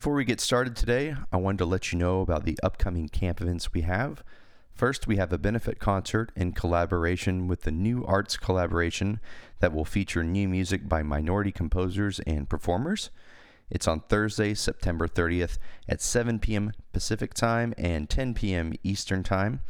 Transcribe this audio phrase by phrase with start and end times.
[0.00, 3.40] Before we get started today, I wanted to let you know about the upcoming camp
[3.40, 4.22] events we have.
[4.72, 9.18] First, we have a benefit concert in collaboration with the New Arts Collaboration
[9.58, 13.10] that will feature new music by minority composers and performers.
[13.70, 15.58] It's on Thursday, September 30th
[15.88, 16.74] at 7 p.m.
[16.92, 18.74] Pacific Time and 10 p.m.
[18.84, 19.62] Eastern Time.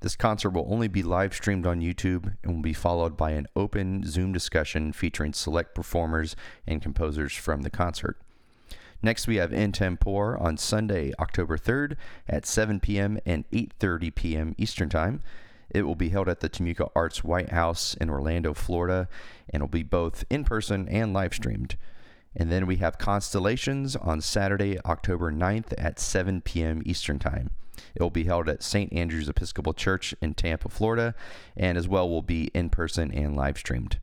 [0.00, 3.48] This concert will only be live streamed on YouTube and will be followed by an
[3.54, 6.34] open Zoom discussion featuring select performers
[6.66, 8.18] and composers from the concert.
[9.04, 13.18] Next, we have In Tempore on Sunday, October 3rd at 7 p.m.
[13.26, 14.54] and 8.30 p.m.
[14.56, 15.20] Eastern Time.
[15.68, 19.06] It will be held at the Timucua Arts White House in Orlando, Florida,
[19.50, 21.76] and will be both in person and live streamed.
[22.34, 26.80] And then we have Constellations on Saturday, October 9th at 7 p.m.
[26.86, 27.50] Eastern Time.
[27.94, 28.90] It will be held at St.
[28.90, 31.14] Andrew's Episcopal Church in Tampa, Florida,
[31.58, 33.98] and as well will be in person and live streamed.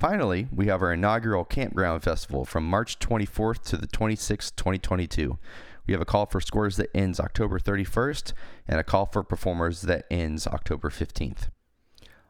[0.00, 5.36] Finally, we have our inaugural Campground Festival from March 24th to the 26th, 2022.
[5.86, 8.32] We have a call for scores that ends October 31st
[8.66, 11.50] and a call for performers that ends October 15th.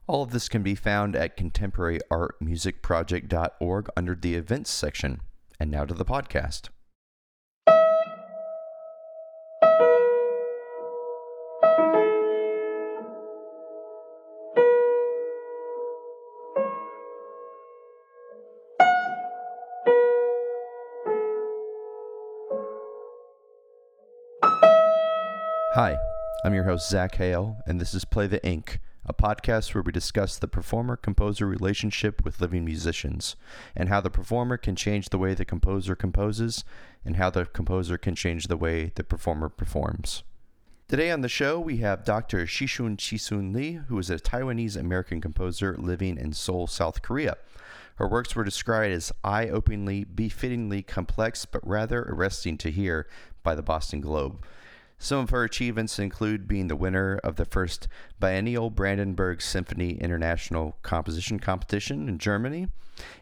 [0.08, 5.20] All of this can be found at contemporaryartmusicproject.org under the events section.
[5.60, 6.70] And now to the podcast.
[25.74, 25.98] Hi,
[26.44, 29.92] I'm your host, Zach Hale, and this is Play the Ink, a podcast where we
[29.92, 33.36] discuss the performer composer relationship with living musicians,
[33.76, 36.64] and how the performer can change the way the composer composes,
[37.04, 40.24] and how the composer can change the way the performer performs.
[40.88, 42.46] Today on the show, we have Dr.
[42.46, 47.36] Chihchun Chi-Sun Lee, who is a Taiwanese American composer living in Seoul, South Korea.
[47.94, 53.06] Her works were described as eye openingly, befittingly complex, but rather arresting to hear
[53.44, 54.44] by the Boston Globe.
[55.02, 57.88] Some of her achievements include being the winner of the first
[58.20, 62.68] biennial Brandenburg Symphony International Composition Competition in Germany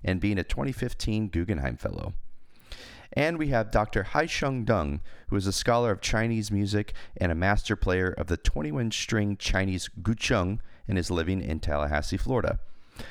[0.03, 2.15] and being a 2015 Guggenheim Fellow.
[3.12, 4.03] And we have Dr.
[4.03, 8.37] Haiqiong Deng, who is a scholar of Chinese music and a master player of the
[8.37, 10.59] 21 string Chinese guzheng
[10.89, 12.59] and is living in Tallahassee, Florida.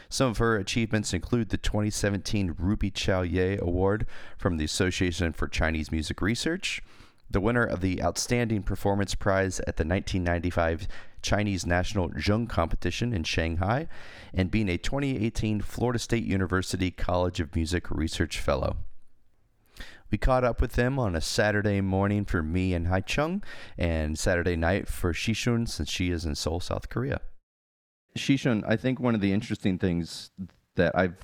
[0.10, 4.06] Some of her achievements include the 2017 Rulan Chao Pian Award
[4.38, 6.82] from the Association for Chinese Music Research
[7.30, 10.88] the winner of the Outstanding Performance Prize at the 1995
[11.22, 13.88] Chinese National Zheng Competition in Shanghai,
[14.34, 18.78] and being a 2018 Florida State University College of Music Research Fellow.
[20.10, 23.44] We caught up with them on a Saturday morning for me and Haiqiong,
[23.78, 27.20] and Saturday night for Chihchun since she is in Seoul, South Korea.
[28.18, 30.32] Chihchun, I think one of the interesting things
[30.76, 31.18] that I've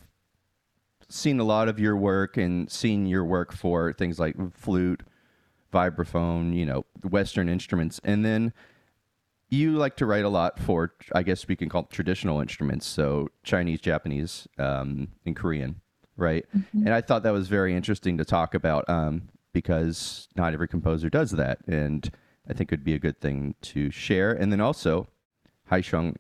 [1.08, 5.02] seen a lot of your work and seen your work for things like flute,
[5.74, 8.00] vibraphone, you know, Western instruments.
[8.04, 8.54] And then
[9.50, 12.86] you like to write a lot for, I guess we can call it traditional instruments,
[12.86, 15.82] so Chinese, Japanese, um, and Korean,
[16.18, 16.46] right?
[16.56, 16.86] Mm-hmm.
[16.86, 21.10] And I thought that was very interesting to talk about um, because not every composer
[21.10, 22.10] does that, and
[22.50, 24.32] I think it'd be a good thing to share.
[24.32, 25.08] And then also,
[25.72, 26.16] Haiqiong,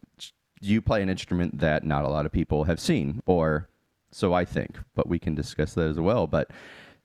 [0.61, 3.67] you play an instrument that not a lot of people have seen, or
[4.11, 6.27] so I think, but we can discuss that as well.
[6.27, 6.51] But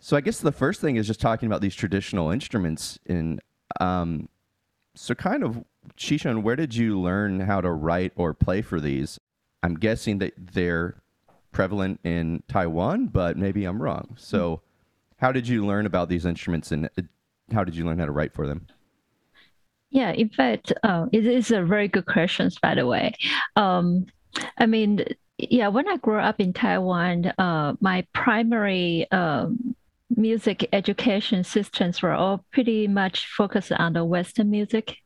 [0.01, 2.99] so I guess the first thing is just talking about these traditional instruments.
[3.07, 3.41] In
[3.81, 4.29] um,
[4.95, 5.65] so kind of
[5.97, 9.19] Chihchun, where did you learn how to write or play for these?
[9.63, 11.03] I'm guessing that they're
[11.53, 14.15] prevalent in Taiwan, but maybe I'm wrong.
[14.17, 14.63] So,
[15.17, 17.03] how did you learn about these instruments, and uh,
[17.53, 18.67] how did you learn how to write for them?
[19.91, 23.15] Yeah, in fact, uh, it is a very good question, by the way.
[23.57, 24.07] Um,
[24.59, 25.05] I mean,
[25.39, 29.75] yeah, when I grew up in Taiwan, uh, my primary um,
[30.19, 34.97] music education systems were all pretty much focused on the Western music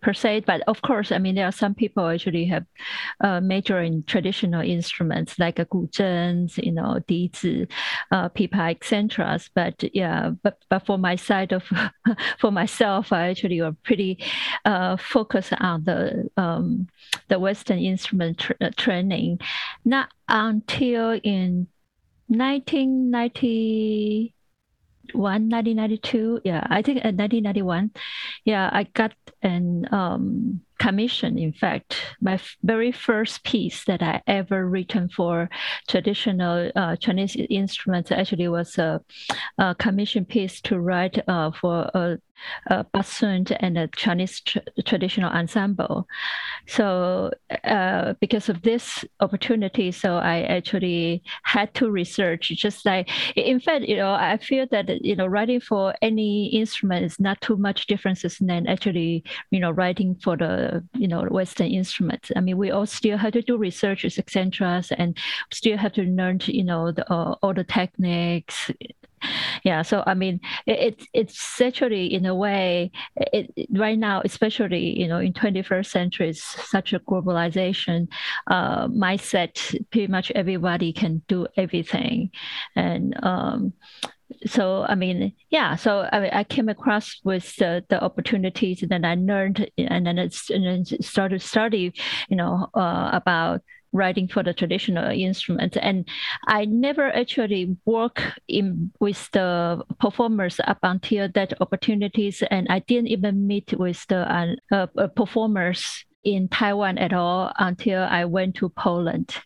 [0.00, 0.44] per se.
[0.46, 2.64] But of course, I mean, there are some people actually have
[3.20, 7.68] uh, major in traditional instruments like a guzheng, you know, dizi,
[8.12, 9.40] uh, pipa, etc.
[9.54, 11.64] But yeah, but but for my side of
[12.38, 14.22] for myself, I actually are pretty
[14.64, 16.86] uh, focused on the um,
[17.28, 19.40] the Western instrument tra- training.
[19.84, 21.66] Not until in
[22.28, 24.34] 1990
[25.14, 27.90] 1992 yeah i think in 1991
[28.44, 29.12] yeah i got
[29.42, 31.38] an um commission.
[31.38, 35.48] In fact, my very first piece that I ever written for
[35.88, 39.00] traditional uh, Chinese instruments actually was a,
[39.58, 42.18] a, commission piece to write uh, for a
[42.70, 46.06] uh, bassoon and a Chinese tr- traditional ensemble.
[46.66, 47.30] So
[47.64, 52.48] uh, because of this opportunity, so I actually had to research.
[52.48, 57.04] Just like, in fact, you know, I feel that you know, writing for any instrument
[57.04, 60.61] is not too much differences than actually, you know, writing for the
[60.94, 62.30] you know Western instruments.
[62.36, 65.16] I mean, we all still have to do research, etc., and
[65.52, 68.70] still have to learn, you know, the, uh, all the techniques,
[69.64, 75.08] yeah so i mean it, it's actually in a way it, right now especially you
[75.08, 78.08] know in 21st century such a globalization
[78.48, 79.54] uh, mindset
[79.90, 82.30] pretty much everybody can do everything
[82.76, 83.72] and um,
[84.46, 85.76] so I mean, yeah.
[85.76, 90.18] So I, I came across with the, the opportunities, and then I learned, and then
[90.18, 91.92] it's and then started study,
[92.28, 95.76] you know, uh, about writing for the traditional instrument.
[95.80, 96.08] And
[96.46, 103.08] I never actually work in with the performers up until that opportunities, and I didn't
[103.08, 108.68] even meet with the uh, uh, performers in Taiwan at all until I went to
[108.68, 109.36] Poland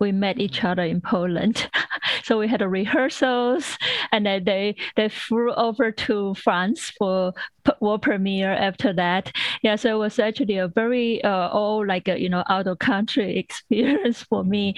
[0.00, 1.70] we met each other in Poland.
[2.24, 3.76] so we had rehearsals,
[4.12, 7.32] and then they they flew over to France for
[7.80, 9.32] world premiere after that.
[9.62, 12.78] Yeah, so it was actually a very uh, all like a, you know out of
[12.78, 14.74] country experience for me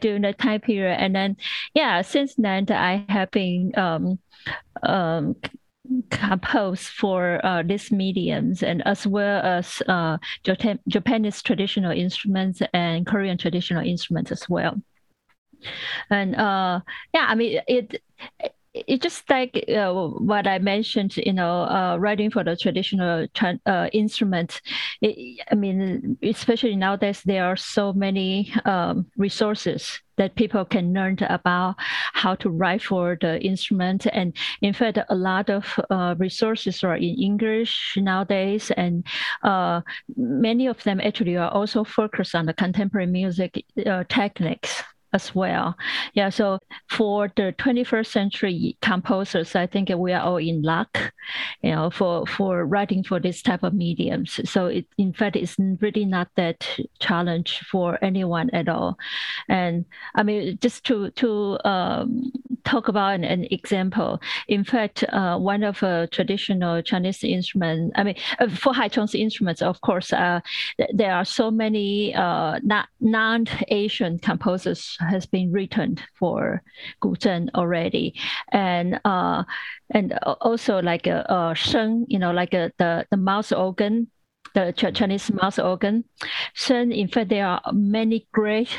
[0.00, 0.96] during that time period.
[0.98, 1.36] And then
[1.74, 4.18] yeah, since then I have been um,
[4.82, 5.36] um,
[6.10, 10.18] compose for uh, these mediums and as well as uh,
[10.88, 14.80] Japanese traditional instruments and Korean traditional instruments as well.
[16.10, 16.80] And uh,
[17.12, 18.02] yeah, I mean it.
[18.86, 23.26] It's just like uh, what I mentioned, you know, uh, writing for the traditional
[23.66, 24.60] uh, instrument.
[25.00, 31.16] It, I mean, especially nowadays, there are so many um, resources that people can learn
[31.30, 31.76] about
[32.12, 34.06] how to write for the instrument.
[34.12, 39.06] And in fact, a lot of uh, resources are in English nowadays, and
[39.42, 39.80] uh,
[40.16, 44.82] many of them actually are also focused on the contemporary music uh, techniques
[45.12, 45.76] as well.
[46.14, 46.58] Yeah, so
[46.88, 51.12] for the 21st century composers, I think we are all in luck,
[51.62, 54.40] you know, for for writing for this type of mediums.
[54.44, 56.68] So it, in fact, it's really not that
[56.98, 58.98] challenge for anyone at all.
[59.48, 59.84] And
[60.14, 62.30] I mean, just to to um,
[62.64, 64.20] talk about an, an, example.
[64.48, 67.92] In fact, uh, one of a traditional Chinese instrument.
[67.96, 70.40] I mean, uh, for Haiqiong's instruments, of course, uh,
[70.76, 72.60] th- there are so many uh,
[73.00, 76.62] non-Asian composers has been written for
[77.02, 78.14] guzheng already,
[78.52, 79.44] and uh,
[79.90, 84.10] and also like a, a sheng, you know, like a, the the mouth organ,
[84.54, 86.04] the Chinese mouth organ.
[86.54, 88.70] Sheng, in fact, there are many great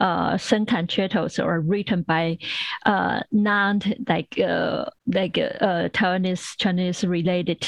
[0.00, 2.38] uh, concertos are written by
[2.84, 7.66] uh, non like uh, like uh, Taiwanese Chinese related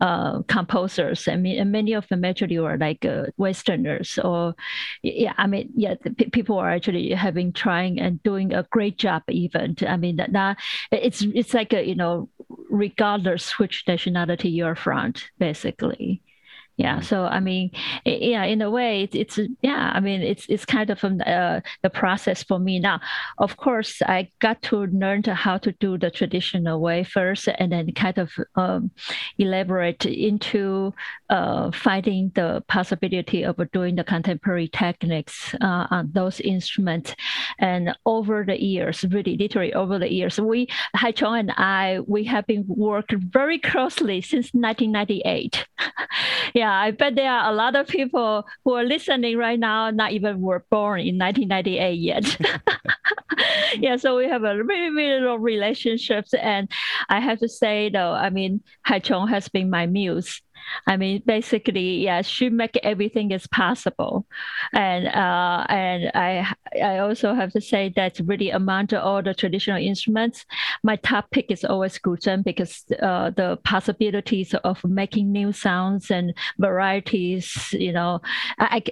[0.00, 1.28] uh, composers.
[1.28, 4.54] I mean, many of them actually are like uh, Westerners or
[5.02, 5.34] yeah.
[5.36, 5.94] I mean, yeah,
[6.32, 9.22] people are actually having trying and doing a great job.
[9.28, 10.56] Even I mean that now
[10.90, 12.28] it's it's like a, you know
[12.70, 16.22] regardless which nationality you're from, basically
[16.78, 17.02] yeah mm-hmm.
[17.02, 17.70] so i mean
[18.04, 21.60] yeah in a way it's, it's yeah i mean it's it's kind of um, uh,
[21.82, 22.78] the process for me.
[22.78, 23.00] Now
[23.38, 27.72] of course i got to learn to how to do the traditional way first and
[27.72, 28.90] then kind of um,
[29.38, 30.94] elaborate into
[31.30, 37.14] uh, finding the possibility of doing the contemporary techniques uh, on those instruments.
[37.58, 42.46] And over the years really literally over the years we Haiqiong and i we have
[42.46, 45.66] been working very closely since 1998
[46.54, 50.12] yeah I bet there are a lot of people who are listening right now, not
[50.12, 52.36] even were born in 1998 yet.
[53.78, 56.34] yeah, so we have a really, really long relationships.
[56.34, 56.70] And
[57.08, 60.40] I have to say though, I mean, Haiqiong has been my muse
[60.86, 64.26] I mean, basically, yeah, she make everything is possible,
[64.72, 69.78] and uh, and I I also have to say that really among all the traditional
[69.78, 70.46] instruments,
[70.82, 76.34] my top pick is always guzheng because uh, the possibilities of making new sounds and
[76.58, 78.20] varieties, you know,
[78.58, 78.82] I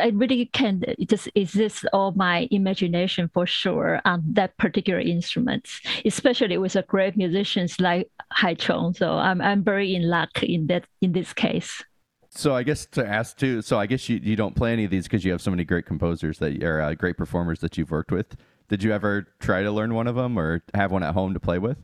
[0.00, 5.68] I really can just exist all my imagination for sure on that particular instrument,
[6.04, 8.96] especially with a great musicians like Haiqiong.
[8.96, 11.82] So I'm I'm very in luck in that in this case.
[12.30, 13.62] So I guess to ask too.
[13.62, 15.64] So I guess you, you don't play any of these because you have so many
[15.64, 18.36] great composers that are uh, great performers that you've worked with.
[18.68, 21.40] Did you ever try to learn one of them or have one at home to
[21.40, 21.78] play with?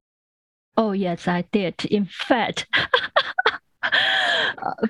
[0.77, 1.85] Oh yes, I did.
[1.87, 2.67] In fact,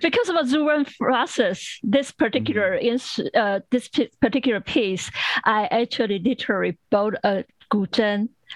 [0.00, 3.26] because of a Zuren process, this particular mm-hmm.
[3.34, 3.88] uh, this
[4.20, 5.10] particular piece,
[5.44, 7.44] I actually literally bought a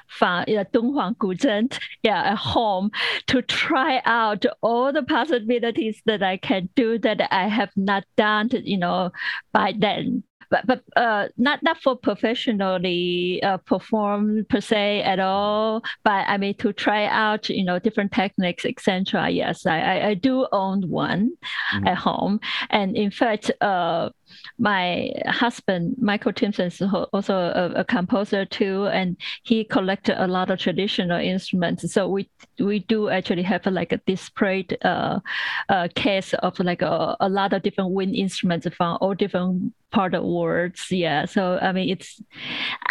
[0.09, 2.91] guzheng from yeah, Dunhuang Guzheng, yeah, at home
[3.27, 8.51] to try out all the possibilities that I can do that I have not done,
[8.53, 9.11] you know,
[9.53, 15.83] by then but but uh, not not for professionally uh, perform per se at all.
[16.05, 19.31] But I mean to try out you know different techniques etc.
[19.31, 21.33] Yes, I, I, I do own one
[21.75, 21.87] mm-hmm.
[21.87, 24.11] at home, and in fact, uh,
[24.59, 30.51] my husband Michael Timpson is also a, a, composer too, and he collected a lot
[30.51, 31.93] of traditional instruments.
[31.93, 32.29] So we
[32.59, 35.21] we do actually have like a displayed uh,
[35.69, 40.15] uh, case of like a, a lot of different wind instruments from all different part
[40.15, 40.87] of words.
[40.91, 41.25] Yeah.
[41.27, 42.21] So I mean, it's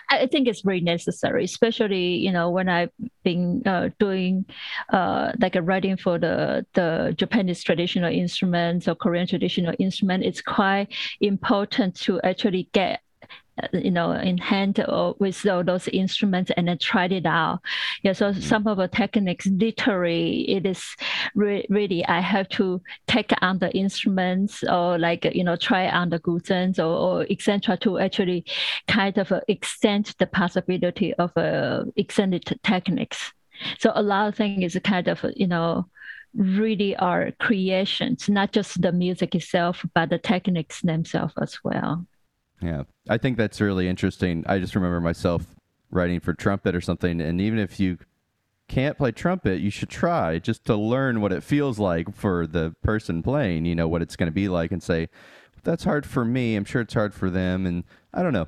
[0.10, 2.92] I think it's very necessary, especially you know when I've
[3.24, 4.46] been uh, doing
[4.90, 10.24] uh, like a writing for the the Japanese traditional instruments or Korean traditional instrument.
[10.24, 10.88] It's quite
[11.26, 13.02] important to actually get
[13.74, 17.60] you know, in hand or with those instruments and then tried it out.
[18.04, 18.42] Yeah, so mm-hmm.
[18.42, 20.84] some of the techniques, literally, it is
[21.36, 26.10] re- really I have to take on the instruments or like you know try on
[26.10, 26.84] the guzhengs or,
[27.22, 27.78] or etc.
[27.78, 28.46] to actually
[28.88, 33.34] kind of extend the possibility of uh, extended techniques.
[33.80, 35.88] So a lot of things is kind of you know
[36.36, 42.06] really are creations, not just the music itself, but the techniques themselves as well.
[42.62, 44.44] Yeah, I think that's really interesting.
[44.48, 45.56] I just remember myself
[45.92, 47.98] writing for trumpet or something, and even if you
[48.68, 52.76] can't play trumpet, you should try just to learn what it feels like for the
[52.82, 55.08] person playing, you know, what it's going to be like, and say,
[55.64, 56.56] that's hard for me.
[56.56, 57.66] I'm sure it's hard for them.
[57.66, 58.48] And I don't know,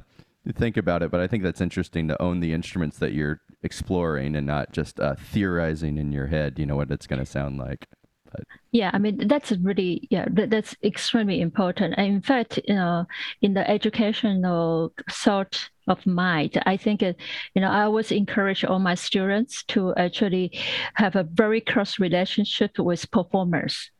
[0.54, 4.36] think about it, but I think that's interesting to own the instruments that you're exploring
[4.36, 7.58] and not just uh, theorizing in your head, you know, what it's going to sound
[7.58, 7.88] like.
[8.32, 8.44] But.
[8.72, 11.96] Yeah, I mean that's really yeah that, that's extremely important.
[11.98, 13.06] And in fact, you know,
[13.42, 17.18] in the educational sort of mind, I think it,
[17.56, 20.60] you know I always encourage all my students to actually
[20.96, 23.92] have a very close relationship with performers.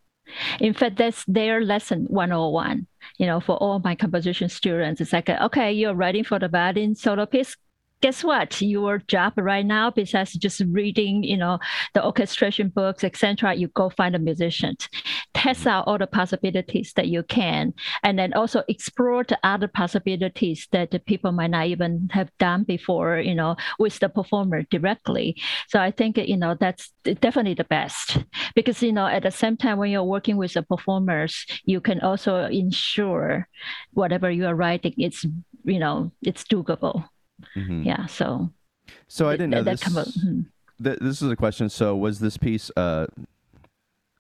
[0.60, 2.86] In fact, that's their lesson 101.
[3.18, 6.96] You know, for all my composition students, it's like, okay, you're writing for the violin
[6.96, 7.56] solo piece
[8.02, 8.62] guess what?
[8.62, 11.60] Your job right now besides just reading you know
[11.94, 14.76] the orchestration books etc you go find a musician.
[15.34, 15.70] Test mm-hmm.
[15.70, 17.74] out all the possibilities that you can
[18.04, 22.64] and then also explore the other possibilities that the people might not even have done
[22.64, 25.42] before you know with the performer directly.
[25.68, 28.18] So i think you know that's definitely the best
[28.56, 32.00] because you know at the same time when you're working with the performers you can
[32.02, 33.48] also ensure
[33.94, 35.26] whatever you are writing it's
[35.64, 37.08] you know it's doable
[37.56, 37.84] Mm-hmm.
[37.84, 38.06] Yeah.
[38.06, 38.50] So.
[39.08, 39.84] So I didn't know this.
[39.84, 40.42] mm-hmm.
[40.84, 41.70] th- this is a question.
[41.70, 42.72] So was this piece?
[42.76, 43.08] Uh,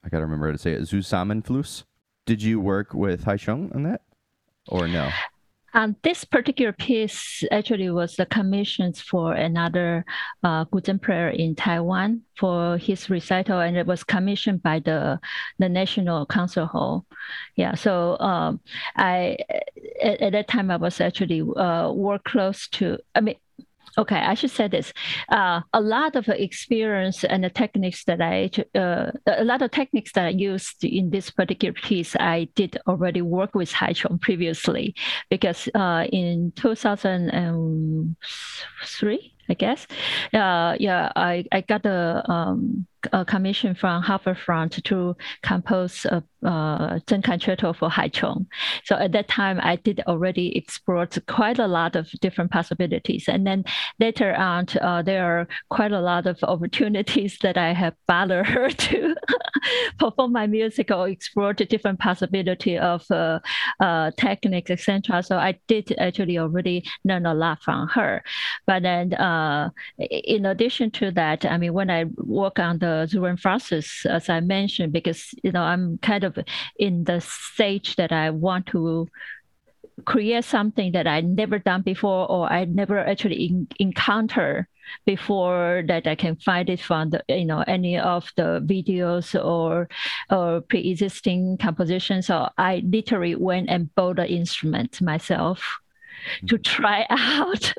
[0.03, 0.81] I gotta remember how to say it.
[0.81, 1.84] Zusammenfluss.
[2.25, 4.01] Did you work with Haiqiong on that,
[4.67, 5.10] or no?
[5.74, 10.05] Um, this particular piece actually was the commissions for another
[10.43, 15.19] uh, player in Taiwan for his recital, and it was commissioned by the
[15.59, 17.05] the National Council Hall.
[17.55, 18.62] Yeah, so um,
[18.95, 19.38] I
[20.01, 22.97] at, at, that time I was actually uh, work close to.
[23.13, 23.36] I mean,
[23.98, 24.94] okay, I should say this.
[25.30, 30.12] Uh, a lot of experience and the techniques that I, uh, a lot of techniques
[30.13, 34.96] that I used in this particular piece, I did already work with Haiqiong previously,
[35.30, 39.88] because uh, in 2003, I guess,
[40.34, 47.00] uh, yeah, I, I got a um, a commission from Harbourfront to compose a uh,
[47.00, 48.46] Zheng Concerto for Haiqiong.
[48.84, 53.27] So at that time, I did already explore quite a lot of different possibilities.
[53.27, 53.66] And then
[54.00, 58.70] later on, uh, there are quite a lot of opportunities that I have bothered her
[58.88, 59.16] to
[60.00, 63.39] perform my music or explore the different possibility of uh,
[63.80, 65.24] uh, techniques, etc.
[65.24, 68.24] So I did actually already learn a lot from her.
[68.66, 73.42] But then, uh, in addition to that, I mean, when I work on the Zuren
[73.42, 76.38] process, as I mentioned, because you know I'm kind of
[76.77, 79.08] in the stage that I want to
[80.06, 84.68] create something that I never done before or I never actually in, encounter
[85.06, 89.89] before that I can find it from the you know any of the videos or
[90.30, 92.27] or pre-existing compositions.
[92.27, 95.80] So I literally went and bought the instrument myself
[96.47, 97.74] to try out.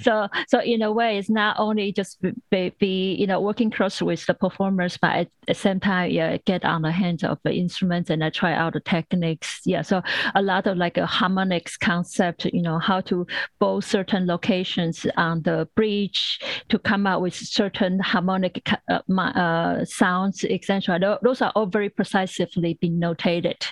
[0.00, 4.00] so so in a way, it's not only just be, be you know working close
[4.02, 7.52] with the performers, but at the same time, yeah, get on the hands of the
[7.52, 9.60] instruments and I try out the techniques.
[9.64, 10.02] Yeah, so
[10.34, 13.26] a lot of like a harmonics concept, you know, how to
[13.58, 20.44] both certain locations on the bridge to come out with certain harmonic uh, uh, sounds,
[20.44, 21.18] etc.
[21.22, 23.66] Those are all very precisely been notated,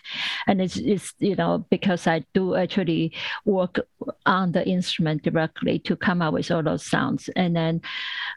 [0.46, 3.12] and it's, it's you know because I do actually
[3.44, 3.63] work
[4.26, 7.28] on the instrument directly to come up with all those sounds.
[7.36, 7.80] And then,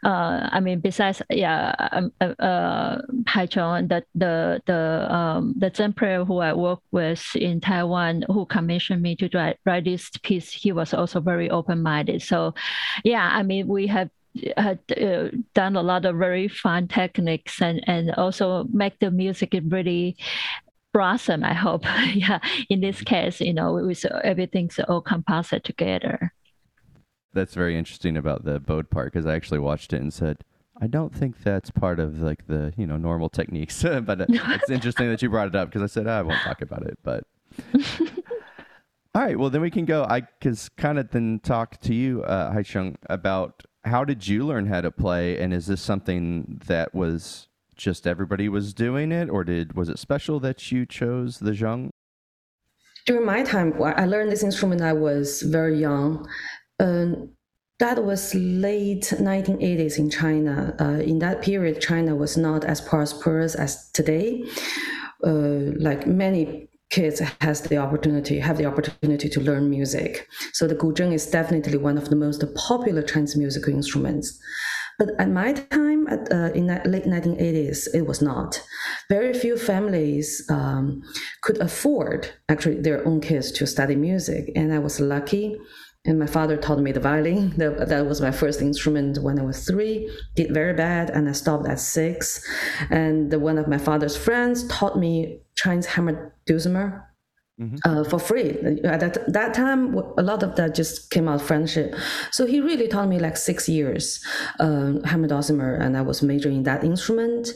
[0.04, 5.96] uh, I mean, besides, yeah, um, uh, uh, Haiqiong, the the the um, the zheng
[5.96, 10.52] player who I work with in Taiwan, who commissioned me to write, write this piece,
[10.52, 12.22] he was also very open minded.
[12.22, 12.54] So,
[13.04, 14.10] yeah, I mean, we have
[14.56, 19.50] had uh, done a lot of very fun techniques and and also make the music
[19.68, 20.16] really
[20.98, 21.84] blossom, I hope.
[22.12, 26.32] yeah, in this case, you know, with everything's all composite together.
[27.32, 30.38] That's very interesting about the Bode part because I actually watched it and said,
[30.80, 35.08] I don't think that's part of like the you know normal techniques, but it's interesting
[35.08, 36.98] that you brought it up because I said I won't talk about it.
[37.04, 37.24] But
[39.14, 40.02] all right, well then we can go.
[40.02, 44.66] I cause kind of then talk to you, uh, Haiqiong, about how did you learn
[44.66, 47.47] how to play, and is this something that was
[47.78, 51.90] just everybody was doing it, or did was it special that you chose the zheng?
[53.06, 54.82] During my time, I learned this instrument.
[54.82, 56.28] I was very young.
[56.78, 57.30] Um,
[57.78, 60.74] that was late 1980s in China.
[60.80, 64.44] Uh, in that period, China was not as prosperous as today.
[65.24, 70.26] Uh, like many kids has the opportunity have the opportunity to learn music.
[70.52, 74.38] So the guzheng is definitely one of the most popular Chinese musical instruments.
[74.98, 78.60] But at my time, at, uh, in the late 1980s, it was not.
[79.08, 81.02] Very few families um,
[81.42, 85.56] could afford actually their own kids to study music, and I was lucky.
[86.04, 87.54] And my father taught me the violin.
[87.56, 90.10] That was my first instrument when I was three.
[90.34, 92.44] Did very bad, and I stopped at six.
[92.90, 97.07] And one of my father's friends taught me Chinese hammer dulcimer
[97.60, 97.76] Mm-hmm.
[97.84, 98.50] Uh, for free.
[98.84, 101.92] At that, that time, a lot of that just came out friendship.
[102.30, 104.24] So he really taught me like six years,
[104.60, 107.48] um, dulcimer, and I was majoring in that instrument.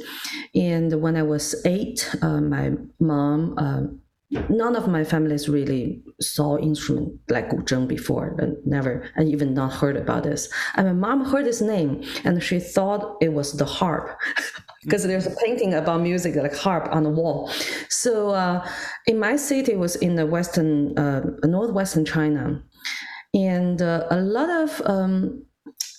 [0.57, 6.59] And when I was eight, uh, my mom, uh, none of my families really saw
[6.59, 10.49] instrument like guzheng before, and never, and even not heard about this.
[10.75, 14.19] And my mom heard this name, and she thought it was the harp.
[14.85, 17.51] because there's a painting about music like harp on the wall.
[17.89, 18.67] So uh,
[19.07, 22.63] in my city was in the western, uh, northwestern China,
[23.35, 25.45] and uh, a lot of um,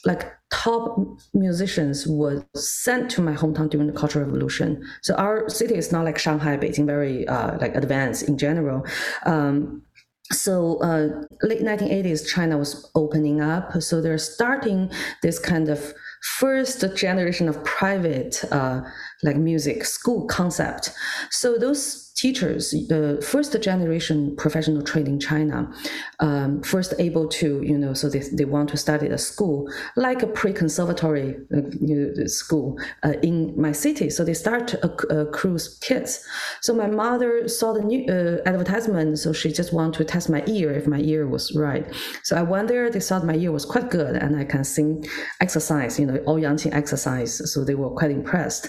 [0.05, 0.97] like top
[1.33, 4.83] musicians were sent to my hometown during the Cultural Revolution.
[5.01, 8.85] So our city is not like Shanghai, Beijing, very uh, like advanced in general.
[9.25, 9.83] Um,
[10.31, 13.81] so uh, late 1980s, China was opening up.
[13.81, 18.81] So they're starting this kind of first generation of private uh,
[19.23, 20.91] like music school concept.
[21.29, 25.71] So those teachers, the first generation professional trained in China,
[26.19, 30.21] um, first able to, you know, so they, they want to study a school, like
[30.21, 34.09] a pre-conservatory uh, school uh, in my city.
[34.09, 36.23] So they start a, a cruise kids.
[36.61, 40.43] So my mother saw the new uh, advertisement, so she just wanted to test my
[40.45, 41.85] ear if my ear was right.
[42.23, 45.05] So I went there, they thought my ear was quite good and I can sing
[45.41, 47.51] exercise, you know, all Yangqin exercise.
[47.51, 48.67] So they were quite impressed.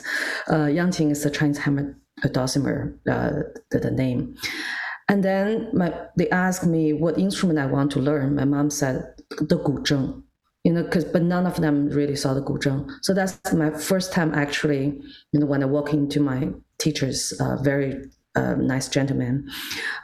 [0.48, 3.30] Uh, Yangqin is a Chinese hammer a dulcimer, uh,
[3.70, 4.36] the, the name.
[5.08, 8.34] And then my, they asked me what instrument I want to learn.
[8.34, 10.22] My mom said the guzheng,
[10.64, 12.90] you know, because but none of them really saw the guzheng.
[13.02, 15.00] So that's my first time actually,
[15.32, 16.48] you know, when I walk into my
[16.78, 19.48] teacher's uh, very uh, nice gentleman,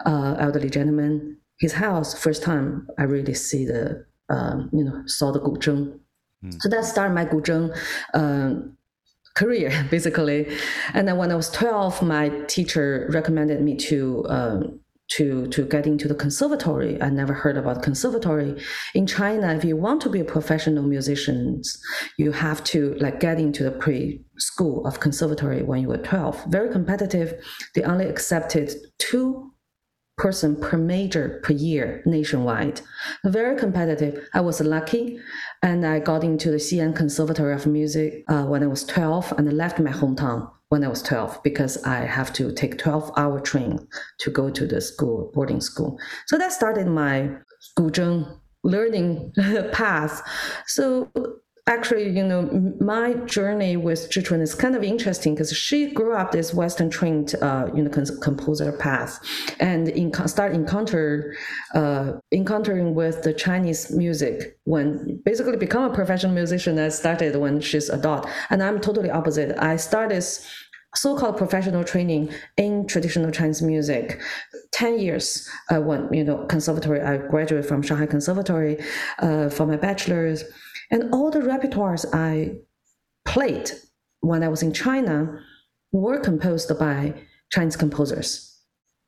[0.04, 2.18] uh, elderly gentleman, his house.
[2.18, 5.98] First time I really see the, um, you know, saw the guzheng.
[6.44, 6.60] Mm.
[6.60, 7.74] So that started my guzheng
[8.12, 8.76] um,
[9.34, 10.46] career basically.
[10.94, 15.86] And then when i was 12 my teacher recommended me to um, to to get
[15.86, 17.00] into the conservatory.
[17.02, 18.60] I never heard about conservatory.
[18.94, 21.62] In china if you want to be a professional musician
[22.16, 26.44] you have to like get into the pre school of conservatory when you were 12
[26.48, 27.34] very competitive.
[27.74, 29.49] They only accepted two
[30.20, 32.82] person per major per year nationwide.
[33.24, 34.28] Very competitive.
[34.34, 35.18] I was lucky
[35.62, 39.48] and I got into the Xi'an Conservatory of Music uh, when I was 12 and
[39.48, 43.40] I left my hometown when I was 12 because I have to take 12 hour
[43.40, 45.98] train to go to the school, boarding school.
[46.26, 47.30] So that started my
[47.78, 49.32] guzheng learning
[49.72, 50.22] path.
[50.66, 51.10] So
[51.66, 52.42] actually, you know,
[52.80, 57.34] my journey with Chihchun is kind of interesting because she grew up this Western trained,
[57.40, 59.20] uh, you know, composer path,
[59.60, 61.36] and in, start encounter,
[61.74, 66.78] uh, encountering with the Chinese music when basically become a professional musician.
[66.78, 69.56] I started when she's adult, and I'm totally opposite.
[69.58, 70.24] I started
[70.94, 74.20] so-called professional training in traditional Chinese music.
[74.72, 77.00] Ten years I went, you know conservatory.
[77.00, 78.82] I graduated from Shanghai Conservatory
[79.20, 80.42] uh, for my bachelor's
[80.90, 82.56] and all the repertoires I
[83.24, 83.70] played
[84.20, 85.40] when I was in China
[85.92, 87.14] were composed by
[87.52, 88.46] Chinese composers.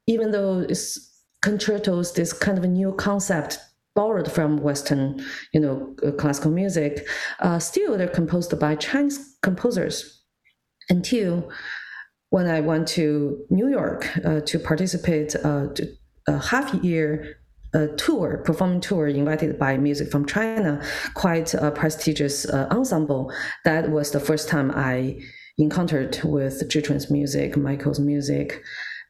[0.07, 3.59] Even though it's concertos, this kind of a new concept
[3.95, 7.07] borrowed from Western, you know, uh, classical music,
[7.41, 10.21] uh, still they're composed by Chinese composers.
[10.89, 11.51] Until
[12.31, 15.93] when I went to New York uh, to participate uh, to
[16.27, 17.37] a half year
[17.75, 20.83] a tour, performing tour invited by music from China,
[21.15, 23.33] quite a prestigious uh, ensemble.
[23.65, 25.21] That was the first time I
[25.59, 28.63] encountered with Chihchun's music, Michael's music.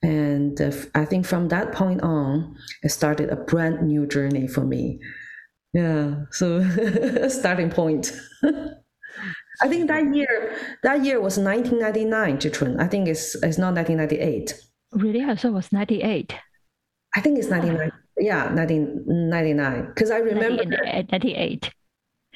[0.03, 4.63] And uh, I think from that point on, it started a brand new journey for
[4.63, 5.01] me.
[5.73, 6.63] Yeah, so
[7.29, 8.13] starting point.
[9.61, 12.81] I think that year, that year was 1999, Zhichun.
[12.81, 14.55] I think it's, it's not 1998.
[14.93, 15.23] Really?
[15.23, 16.35] I thought it was 98.
[17.15, 17.93] I think it's 99
[18.23, 21.71] yeah 1999 because i remember uh, 98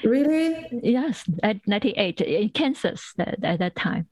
[0.04, 0.66] really?
[0.82, 4.08] Yes at 98 uh, in kansas uh, at, at that time.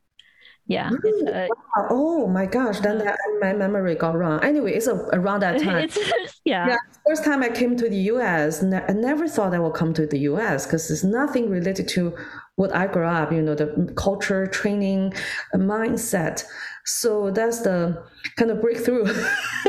[0.66, 1.32] Yeah really?
[1.32, 1.86] uh, wow.
[1.90, 3.04] oh my gosh then uh-huh.
[3.04, 4.42] that, my memory got wrong.
[4.42, 5.90] Anyway it's a, around that time.
[6.46, 6.68] Yeah.
[6.68, 10.06] yeah first time i came to the us i never thought i would come to
[10.06, 12.14] the us because there's nothing related to
[12.56, 15.14] what i grew up you know the culture training
[15.54, 16.44] mindset
[16.84, 18.04] so that's the
[18.36, 19.04] kind of breakthrough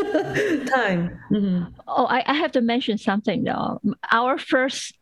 [0.66, 1.20] time.
[1.32, 1.64] Mm-hmm.
[1.88, 3.82] Oh, I, I have to mention something though.
[4.12, 4.98] Our first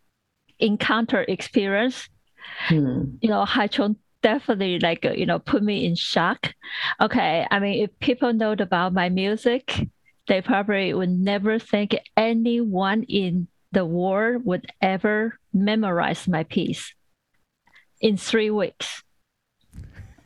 [0.60, 2.08] encounter experience,
[2.68, 3.16] hmm.
[3.22, 6.54] you know, Haiqiong definitely like you know put me in shock.
[7.02, 9.88] Okay, I mean, if people know about my music,
[10.28, 16.94] they probably would never think anyone in the world would ever memorize my piece
[18.00, 19.04] in three weeks.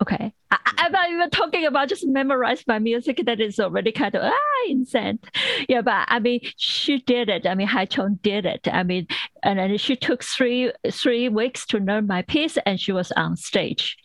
[0.02, 3.22] Okay, I, am not even talking about just memorize my music.
[3.26, 5.20] That is already kind of ah insane.
[5.68, 7.46] Yeah, but I mean, she did it.
[7.46, 8.68] I mean, Haiqiong did it.
[8.72, 9.08] I mean,
[9.44, 13.38] and then she took three three weeks to learn my piece, and she was on
[13.38, 13.98] stage,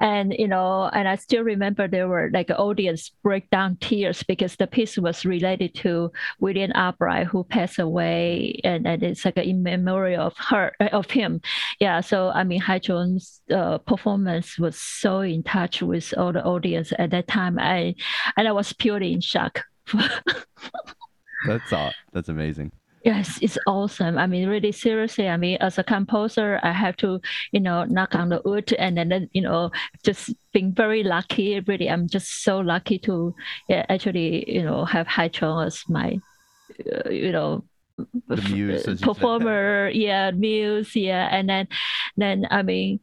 [0.00, 4.56] and you know, and I still remember there were like audience break down tears because
[4.56, 9.62] the piece was related to William Albright who passed away, and, and it's like in
[9.62, 11.40] memory of her of him.
[11.80, 16.92] Yeah, so I mean, Haiqiong's uh, performance was so in touch with all the audience
[16.98, 17.58] at that time.
[17.58, 17.94] I
[18.36, 19.64] and I was purely in shock.
[21.46, 21.92] that's all.
[22.12, 22.72] That's amazing.
[23.04, 24.16] Yes, it's awesome.
[24.16, 25.28] I mean, really seriously.
[25.28, 28.96] I mean, as a composer, I have to, you know, knock on the wood, and
[28.96, 29.72] then, you know,
[30.04, 31.58] just being very lucky.
[31.60, 33.34] Really, I'm just so lucky to
[33.68, 36.20] yeah, actually, you know, have Haiqiong as my,
[36.94, 37.64] uh, you know,
[38.48, 39.90] muse, performer.
[39.92, 40.94] Yeah, muse.
[40.94, 41.68] Yeah, and then,
[42.16, 43.00] then I mean,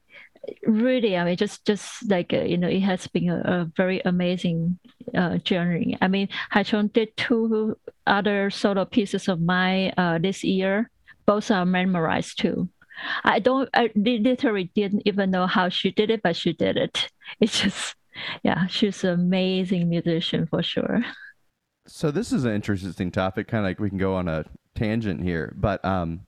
[0.66, 4.02] really i mean just just like uh, you know it has been a, a very
[4.06, 4.80] amazing
[5.16, 5.98] uh, journey.
[6.02, 10.90] I mean Haiqiong did two other solo pieces of mine uh, this year.
[11.26, 12.70] Both are memorized too.
[13.24, 17.10] I don't i literally didn't even know how she did it but she did it.
[17.40, 17.96] It's just
[18.44, 21.04] yeah she's an amazing musician for sure.
[21.88, 25.24] So this is an interesting topic kind of like we can go on a tangent
[25.24, 26.22] here but um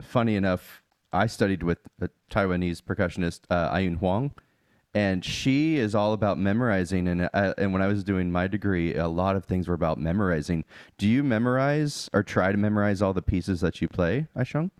[0.00, 1.78] funny enough I studied with
[2.30, 4.32] Taiwanese percussionist, uh, Ayun Huang,
[4.94, 7.08] and she is all about memorizing.
[7.08, 9.98] And uh, and when I was doing my degree, a lot of things were about
[9.98, 10.64] memorizing.
[10.98, 14.70] Do you memorize or try to memorize all the pieces that you play, Haiqiong?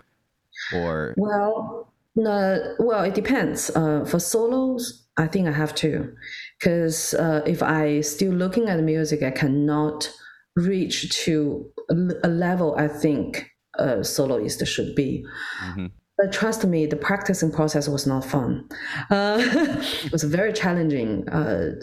[0.75, 3.71] Or well, no, well, it depends.
[3.71, 6.13] Uh, for solos, I think I have to,
[6.59, 10.11] because uh, if I still looking at the music, I cannot
[10.57, 15.25] reach to a, a level I think a soloist should be.
[15.63, 15.87] Mm-hmm.
[16.21, 18.69] But trust me, the practicing process was not fun.
[19.09, 19.39] Uh,
[20.05, 21.27] it was very challenging.
[21.31, 21.77] Uh,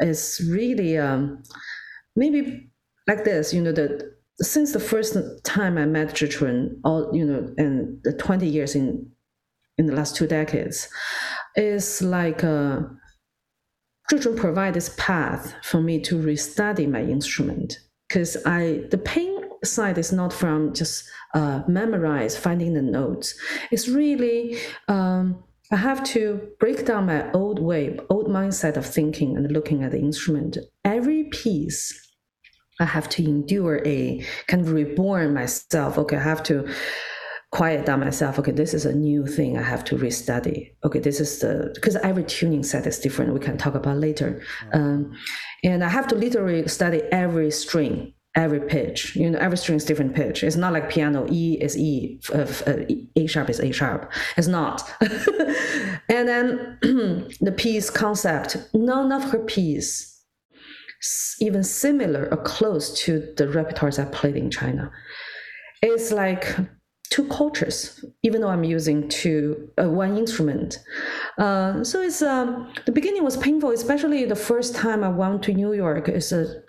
[0.00, 1.42] it's really um,
[2.14, 2.70] maybe
[3.06, 7.52] like this, you know, that since the first time I met Chihchun, all you know,
[7.56, 9.10] and the 20 years in
[9.78, 10.90] in the last two decades,
[11.56, 12.80] is like uh,
[14.12, 19.98] Chihchun provide this path for me to restudy my instrument because I the pain side
[19.98, 23.34] is not from just uh, memorize finding the notes.
[23.70, 29.36] It's really um, I have to break down my old way, old mindset of thinking
[29.36, 30.56] and looking at the instrument.
[30.84, 31.92] Every piece,
[32.80, 35.98] I have to endure a kind of reborn myself.
[35.98, 36.66] Okay, I have to
[37.50, 38.38] quiet down myself.
[38.38, 40.72] Okay, this is a new thing I have to restudy.
[40.84, 43.34] Okay, this is the because every tuning set is different.
[43.34, 44.42] We can talk about later.
[44.72, 45.12] Um,
[45.64, 49.16] and I have to literally study every string, every pitch.
[49.16, 50.42] You know, every string is different pitch.
[50.44, 51.26] It's not like piano.
[51.28, 52.76] E is E, uh, uh,
[53.16, 54.10] A sharp is A sharp.
[54.36, 54.88] It's not.
[56.08, 56.78] and then
[57.40, 58.56] the piece concept.
[58.72, 60.14] None of her piece
[61.40, 64.90] even similar or close to the repertoires I played in China.
[65.80, 66.56] It's like
[67.10, 70.78] two cultures, even though I'm using two uh, one instrument.
[71.38, 75.54] Uh, so it's um, the beginning was painful, especially the first time I went to
[75.54, 76.08] New York.
[76.08, 76.62] It's a,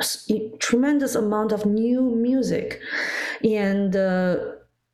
[0.00, 2.80] a tremendous amount of new music,
[3.42, 4.36] and uh,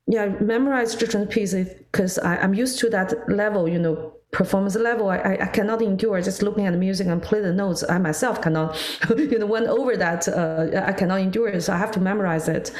[0.07, 5.09] yeah, memorize different pieces because I'm used to that level, you know, performance level.
[5.09, 7.83] I, I cannot endure just looking at the music and play the notes.
[7.87, 8.77] I myself cannot
[9.17, 12.47] you know went over that uh, i cannot endure it so i have to memorize
[12.47, 12.71] it.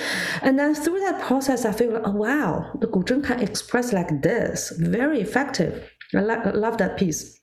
[0.42, 4.22] And then through that process i feel like oh wow the guzheng can express like
[4.22, 4.74] this.
[4.78, 5.90] Very effective.
[6.14, 7.40] I, I love that piece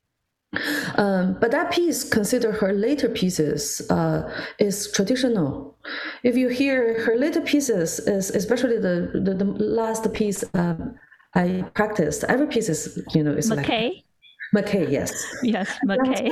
[0.96, 5.76] um, but that piece, consider her later pieces, uh, is traditional.
[6.22, 10.94] If you hear her later pieces, is especially the the, the last piece, um,
[11.34, 12.24] I practiced.
[12.24, 13.88] Every piece is, you know, it's Mackay.
[13.88, 14.04] like
[14.52, 15.12] Mackay, yes.
[15.42, 16.30] Yes, Mackay.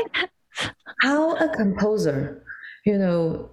[1.02, 2.44] How a composer,
[2.84, 3.50] you know,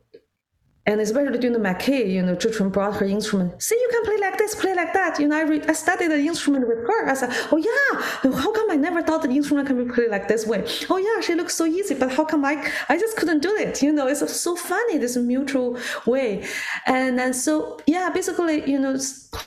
[0.87, 3.61] and especially during the Mackay, you know, Chihchun brought her instrument.
[3.61, 5.19] See, you can play like this, play like that.
[5.19, 7.09] You know, I, re- I studied the instrument with her.
[7.09, 10.29] I said, oh yeah, how come I never thought the instrument can be played like
[10.29, 10.65] this way?
[10.89, 13.83] Oh yeah, she looks so easy, but how come I, I just couldn't do it?
[13.83, 16.47] You know, it's so funny, this mutual way.
[16.85, 18.97] And then so, yeah, basically, you know,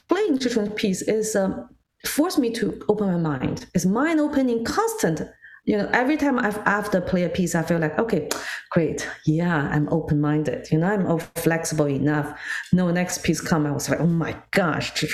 [0.09, 1.69] playing Chihchun's piece is, um,
[2.07, 3.67] forced me to open my mind.
[3.75, 5.23] It's mind opening, constant.
[5.65, 8.29] You know, every time I've after play a piece, I feel like, okay,
[8.71, 10.69] great, yeah, I'm open minded.
[10.71, 12.39] You know, I'm flexible enough.
[12.73, 15.05] No, next piece come, I was like, oh my gosh,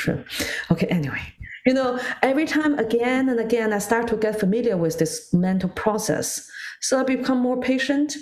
[0.70, 0.86] okay.
[0.86, 1.20] Anyway,
[1.66, 5.70] you know, every time again and again, I start to get familiar with this mental
[5.70, 6.48] process.
[6.80, 8.14] So I become more patient.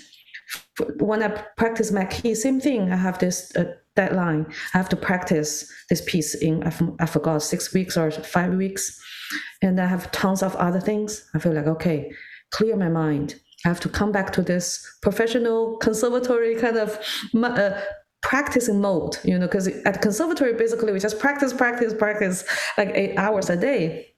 [0.98, 2.90] When I practice my key same thing.
[2.90, 3.54] I have this.
[3.56, 4.46] Uh, deadline.
[4.72, 9.00] I have to practice this piece in, I, I forgot, six weeks or five weeks.
[9.62, 11.28] And I have tons of other things.
[11.34, 12.12] I feel like, okay,
[12.50, 13.36] clear my mind.
[13.64, 16.98] I have to come back to this professional conservatory kind of
[17.34, 17.80] uh,
[18.22, 22.44] practicing mode, you know, because at conservatory, basically, we just practice, practice, practice
[22.76, 24.14] like eight hours a day.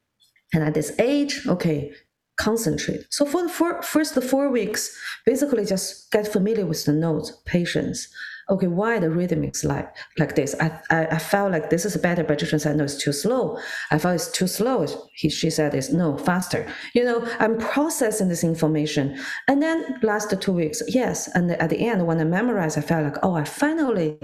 [0.52, 1.92] And at this age, okay,
[2.38, 3.06] concentrate.
[3.10, 7.32] So for the four, first the four weeks, basically just get familiar with the notes,
[7.46, 8.08] patience,
[8.48, 10.54] okay, why the rhythm is like like this?
[10.60, 13.58] I, I, I felt like this is better, but Chihchun said, no, it's too slow.
[13.90, 14.86] I felt it's too slow.
[15.14, 16.66] He, she said, it's no, faster.
[16.94, 19.18] You know, I'm processing this information.
[19.48, 21.28] And then last two weeks, yes.
[21.34, 24.18] And at the end, when I memorized, I felt like, oh, I finally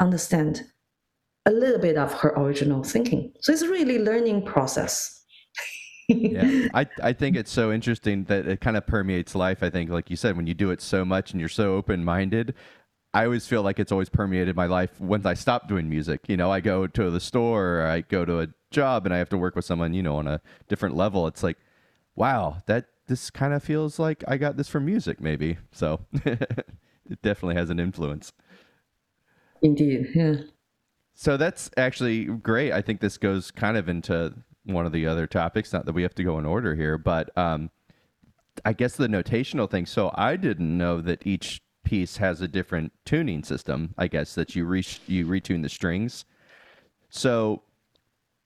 [0.00, 0.62] understand
[1.46, 3.32] a little bit of her original thinking.
[3.40, 5.24] So it's really learning process.
[6.08, 9.62] yeah, I I think it's so interesting that it kind of permeates life.
[9.62, 12.04] I think, like you said, when you do it so much and you're so open
[12.04, 12.54] minded,
[13.14, 16.28] I always feel like it's always permeated my life once I stop doing music.
[16.28, 19.30] You know, I go to the store, I go to a job, and I have
[19.30, 21.26] to work with someone, you know, on a different level.
[21.26, 21.56] It's like,
[22.16, 25.56] wow, that this kind of feels like I got this from music, maybe.
[25.72, 28.32] So it definitely has an influence.
[29.62, 30.34] Indeed, yeah.
[31.14, 32.72] So that's actually great.
[32.72, 35.72] I think this goes kind of into one of the other topics.
[35.72, 37.70] Not that we have to go in order here, but um,
[38.64, 39.86] I guess the notational thing.
[39.86, 44.54] So I didn't know that each piece has a different tuning system, I guess, that
[44.54, 46.26] you re- you retune the strings.
[47.08, 47.62] So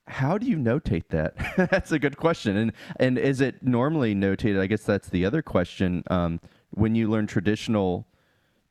[0.06, 1.34] how do you notate that?
[1.70, 2.56] that's a good question.
[2.56, 4.60] And and is it normally notated?
[4.60, 6.04] I guess that's the other question.
[6.08, 6.38] Um,
[6.70, 8.06] when you learn traditional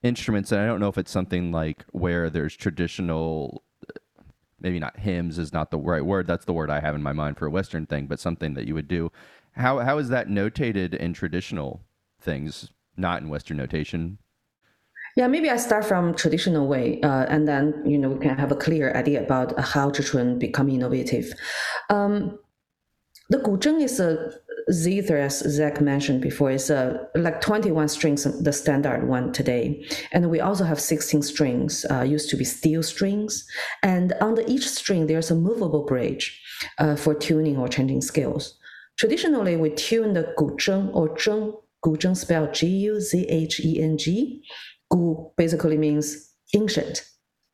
[0.04, 3.64] instruments, and I don't know if it's something like where there's traditional,
[4.62, 6.28] maybe not hymns is not the right word.
[6.28, 8.68] That's the word I have in my mind for a Western thing, but something that
[8.68, 9.12] you would do.
[9.52, 11.82] How how is that notated in traditional
[12.22, 14.18] things, not in Western notation?
[15.18, 18.52] Yeah, maybe I start from traditional way, uh, and then you know we can have
[18.52, 21.34] a clear idea about how Chihchun become innovative.
[21.90, 22.40] Um,
[23.30, 24.32] the guzheng is a
[24.72, 30.30] zither, as Zach mentioned before, is a like 21 strings, the standard one today, and
[30.30, 31.86] we also have 16 strings.
[31.90, 33.46] Uh, used to be steel strings,
[33.84, 36.42] and under each string there's a movable bridge
[36.78, 38.58] uh, for tuning or changing scales.
[38.98, 41.54] Traditionally, we tune the guzheng or zheng.
[41.84, 44.44] Guzheng spelled G U Z H E N G
[44.92, 47.04] Gu basically means ancient.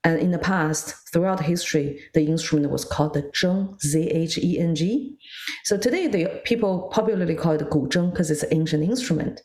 [0.03, 5.17] And in the past, throughout history, the instrument was called the zheng, Z-H-E-N-G.
[5.65, 9.41] So today, the people popularly call it guzheng because it's an ancient instrument.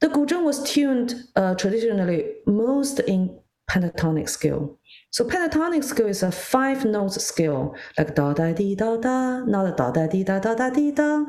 [0.00, 3.38] The guzheng was tuned uh, traditionally most in
[3.70, 4.78] pentatonic scale.
[5.10, 9.76] So pentatonic scale is a five notes scale, like da da di da da, not
[9.76, 11.24] da da di da da da di da.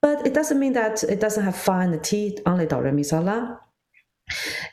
[0.00, 3.02] But it doesn't mean that it doesn't have fa and ti, only do re mi
[3.02, 3.56] fa la.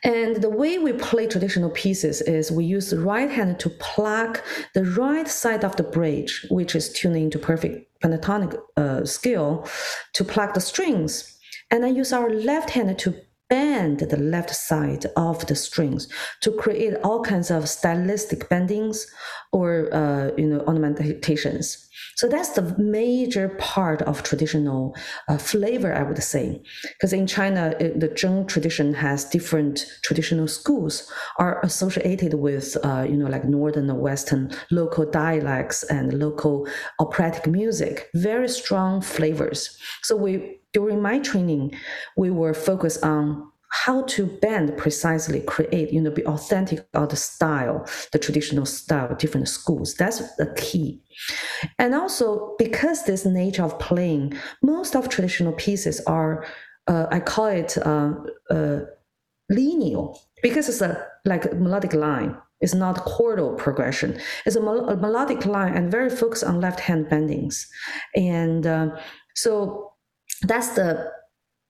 [0.04, 4.44] And the way we play traditional pieces is we use the right hand to pluck
[4.74, 9.68] the right side of the bridge, which is tuning to perfect pentatonic uh, scale,
[10.14, 11.30] to pluck the strings.
[11.72, 13.16] And then use our left hand to
[13.50, 16.08] bend the left side of the strings
[16.42, 19.06] to create all kinds of stylistic bendings
[19.52, 21.90] or uh, you know ornamentations.
[22.16, 24.96] So that's the major part of traditional
[25.28, 26.62] uh, flavor, I would say.
[26.94, 33.06] Because in China, it, the Zheng tradition has different traditional schools are associated with, uh,
[33.10, 36.68] you know, like Northern or Western local dialects and local
[37.00, 39.78] operatic music, very strong flavors.
[40.04, 41.74] So we, during my training,
[42.18, 47.16] we were focused on how to bend precisely, create, you know, be authentic of the
[47.16, 49.96] style, the traditional style, different schools.
[49.96, 51.02] That's the key.
[51.80, 56.46] And also because this nature of playing, most of traditional pieces are,
[56.88, 58.14] uh, I call it uh,
[58.52, 58.82] uh,
[59.50, 60.08] linear
[60.44, 62.38] because it's a like a melodic line.
[62.62, 64.20] It's not chordal progression.
[64.46, 67.66] It's a, mel- a melodic line and very focused on left hand bendings.
[68.16, 68.90] And uh,
[69.36, 69.93] so
[70.44, 71.12] that's the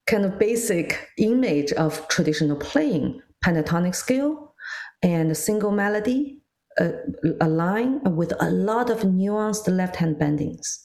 [0.06, 4.54] kind of basic image of traditional playing pentatonic scale
[5.02, 6.40] and a single melody,
[6.78, 6.92] a,
[7.40, 10.78] a line with a lot of nuanced left hand bendings.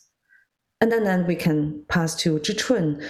[0.81, 3.05] And then, then we can pass to Chihchun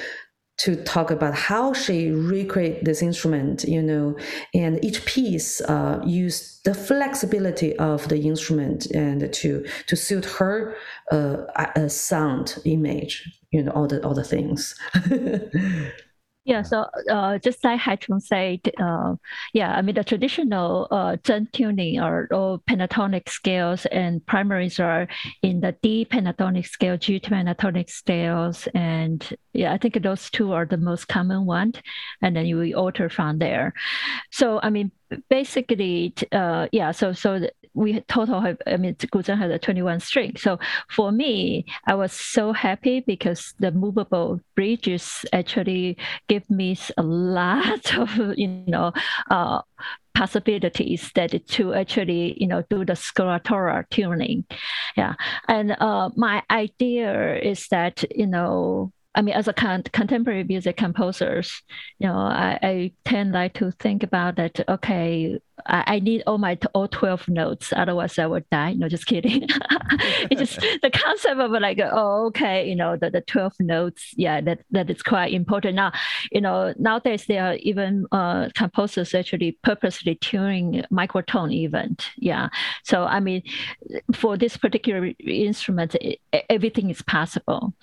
[0.60, 4.18] to talk about how she recreate this instrument, you know,
[4.54, 10.76] and each piece uh, use the flexibility of the instrument and to to suit her
[11.12, 14.76] uh, sound image you know all the all the things
[16.46, 19.16] Yeah, so uh, just like Haiqiong said, uh,
[19.54, 25.08] yeah, I mean the traditional uh, Zheng tuning or, or pentatonic scales and primaries are
[25.44, 29.22] in the D pentatonic scale, G pentatonic scales, and
[29.54, 31.74] yeah, I think those two are the most common one,
[32.22, 33.74] and then you alter from there.
[34.32, 34.92] So I mean,
[35.30, 40.36] basically, uh, yeah, so so we total have, I mean, Guzheng has a 21 string.
[40.38, 47.04] So for me, I was so happy because the movable bridges actually give me a
[47.04, 48.92] lot of, you know,
[49.30, 49.62] uh,
[50.16, 54.44] possibilities that to actually you know do the scordatura tuning
[54.98, 55.14] yeah
[55.48, 60.78] and uh, my idea is that you know I mean, as a con- contemporary music
[60.78, 61.64] composers,
[61.98, 64.60] you know, I, I tend like to think about that.
[64.70, 68.74] Okay, I, I need all my all 12 notes, otherwise I would die.
[68.74, 69.44] No, just kidding.
[70.30, 74.42] it's just the concept of like, oh, okay, you know, the, the 12 notes, yeah,
[74.42, 75.76] that, that is quite important.
[75.76, 75.92] Now,
[76.32, 82.10] you know, nowadays there are even uh, composers actually purposely tuning microtone event.
[82.18, 82.50] Yeah.
[82.84, 83.44] So, I mean,
[84.14, 86.20] for this particular instrument, it,
[86.50, 87.74] everything is possible.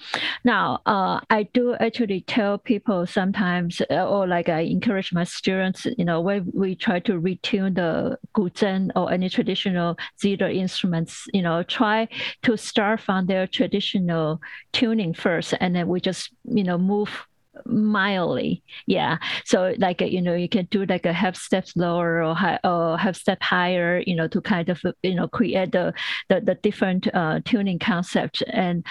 [0.44, 5.86] Now, uh, I do actually tell people sometimes, uh, or like I encourage my students,
[5.98, 11.42] you know, when we try to retune the guzheng or any traditional zither instruments, you
[11.42, 12.08] know, try
[12.42, 14.40] to start from their traditional
[14.72, 17.26] tuning first, and then we just, you know, move
[17.64, 18.62] mildly.
[18.86, 19.18] Yeah.
[19.44, 22.98] So like you know you can do like a half step lower or high or
[22.98, 25.92] half step higher you know to kind of you know create the
[26.28, 28.84] the, the different uh, tuning concepts and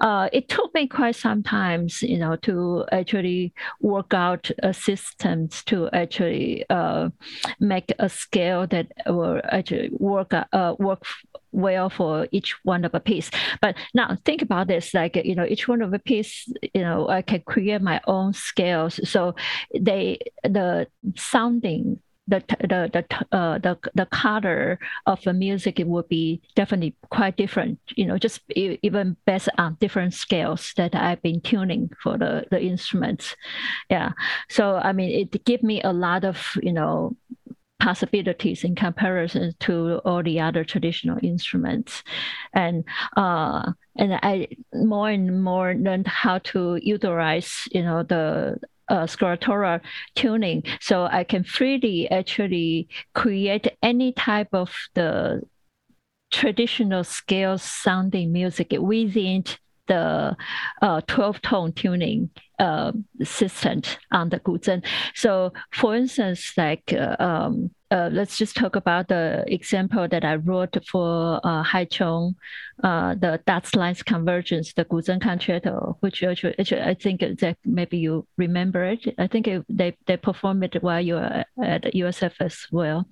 [0.00, 5.62] uh, it took me quite some times you know to actually work out a systems
[5.64, 7.08] to actually uh,
[7.58, 11.02] make a scale that will actually work uh, work
[11.52, 13.30] well for each one of a piece.
[13.60, 17.08] But now think about this, like, you know, each one of a piece, you know,
[17.08, 19.00] I can create my own scales.
[19.08, 19.34] So
[19.78, 20.86] they, the
[21.16, 27.36] sounding, the, the, the, uh, the, the color of the music, would be definitely quite
[27.36, 32.44] different, you know, just even based on different scales that I've been tuning for the,
[32.52, 33.34] the instruments.
[33.88, 34.12] Yeah.
[34.48, 37.16] So, I mean, it gave me a lot of, you know,
[37.80, 42.02] possibilities in comparison to all the other traditional instruments.
[42.52, 42.84] And
[43.16, 48.56] uh, and i more and more learned how to utilize you know the
[48.88, 49.06] uh,
[50.16, 50.62] tuning.
[50.80, 55.42] So i can freely actually create any type of the
[56.30, 59.44] traditional scale sounding music within
[59.90, 60.36] the
[60.82, 64.84] uh, 12 tone tuning uh, system on the guzheng.
[65.14, 70.36] So, for instance, like uh, um, uh, let's just talk about the example that I
[70.36, 72.36] wrote for uh, Haiqiong,
[72.84, 77.98] uh, the dots lines convergence, the Guzheng concerto, which actually, actually, I think that maybe
[77.98, 79.12] you remember it.
[79.18, 83.08] I think it, they they performed it while you were at USF as well.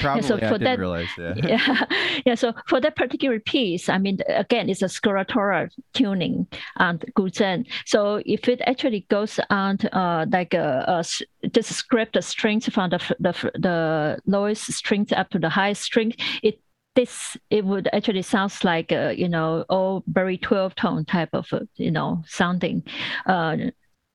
[0.00, 1.08] Probably, so for that- realize.
[1.18, 1.34] Yeah.
[1.44, 1.84] yeah,
[2.26, 2.34] yeah.
[2.34, 7.66] So for that particular piece, I mean, again, it's a scordatura tuning and guzheng.
[7.86, 12.68] So if it actually goes on uh, like a, a s- just script the strings
[12.68, 16.12] from the the the lowest strings up to the highest string,
[16.42, 16.60] it
[16.94, 21.46] this it would actually sounds like uh, you know all very 12 tone type of
[21.52, 22.82] uh, you know sounding
[23.26, 23.56] uh,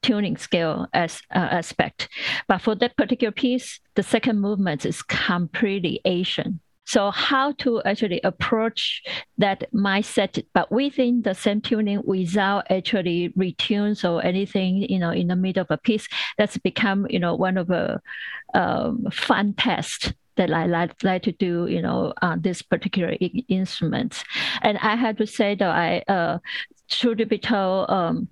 [0.03, 2.09] tuning scale as uh, aspect
[2.47, 8.19] but for that particular piece the second movement is completely asian so how to actually
[8.23, 9.01] approach
[9.37, 15.27] that mindset but within the same tuning without actually retunes or anything you know in
[15.27, 17.99] the middle of a piece that's become you know one of the
[18.53, 23.43] um, fun tests that I like, like to do, you know, on this particular I-
[23.47, 24.23] instrument.
[24.61, 26.39] And I have to say that I, uh,
[27.27, 28.27] be told, um,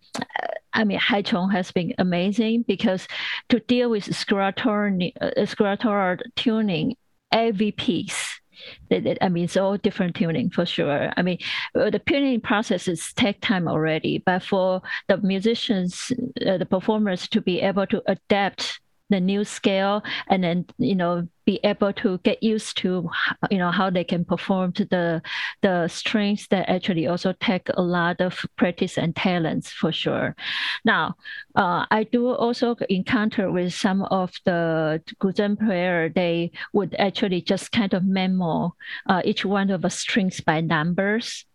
[0.74, 3.08] I mean, Haiqiong has been amazing because
[3.50, 6.96] to deal with scordatura, uh, tuning,
[7.32, 8.40] every piece.
[8.92, 11.12] I mean, it's all different tuning for sure.
[11.18, 11.40] I mean,
[11.74, 16.12] uh, the tuning process is take time already, but for the musicians,
[16.46, 18.81] uh, the performers to be able to adapt
[19.12, 23.10] the new scale and then you know be able to get used to
[23.50, 25.22] you know how they can perform to the
[25.62, 30.36] the strings that actually also take a lot of practice and talents for sure.
[30.86, 31.16] Now
[31.56, 37.72] uh, i do also encounter with some of the guzheng player they would actually just
[37.72, 38.74] kind of memo
[39.08, 41.46] uh, each one of the strings by numbers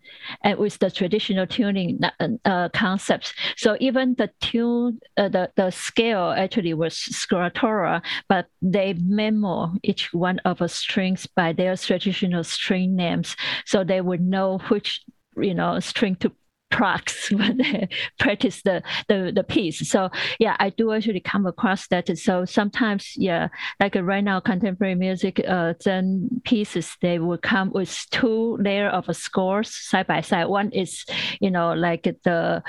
[0.42, 2.00] and with the traditional tuning
[2.44, 3.32] uh, concepts.
[3.56, 10.12] So even the tune, uh, the the scale actually was scordatura, but they memo each
[10.12, 15.02] one of the strings by their traditional string names, so they would know which
[15.36, 16.32] you know string to
[16.70, 17.88] prox when they
[18.18, 19.88] practice the, the the piece.
[19.88, 22.16] So yeah, I do actually come across that.
[22.18, 23.48] So sometimes yeah,
[23.80, 29.14] like right now contemporary music, uh, then pieces they will come with two layer of
[29.16, 30.46] scores side by side.
[30.46, 31.04] One is
[31.40, 32.62] you know like the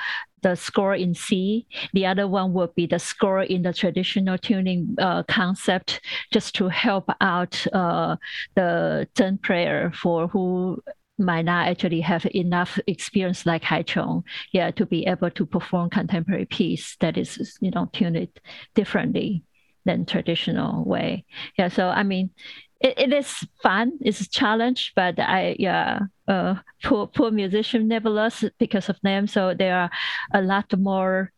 [0.44, 1.66] the score in C.
[1.94, 6.70] The other one will be the score in the traditional tuning uh, concept, just to
[6.70, 8.18] help out uh,
[8.56, 10.82] the zheng player for who
[11.18, 16.46] might not actually have enough experience like Haiqiong, yeah, to be able to perform contemporary
[16.46, 18.28] piece that is, you know, tuned
[18.76, 19.44] differently
[19.86, 21.26] than traditional way.
[21.58, 22.30] Yeah, so I mean,
[22.80, 23.98] it, it is fun.
[24.02, 29.28] It's a challenge, but I yeah, uh, poor poor musician nevertheless because of them.
[29.28, 29.90] So there are
[30.34, 31.32] a lot more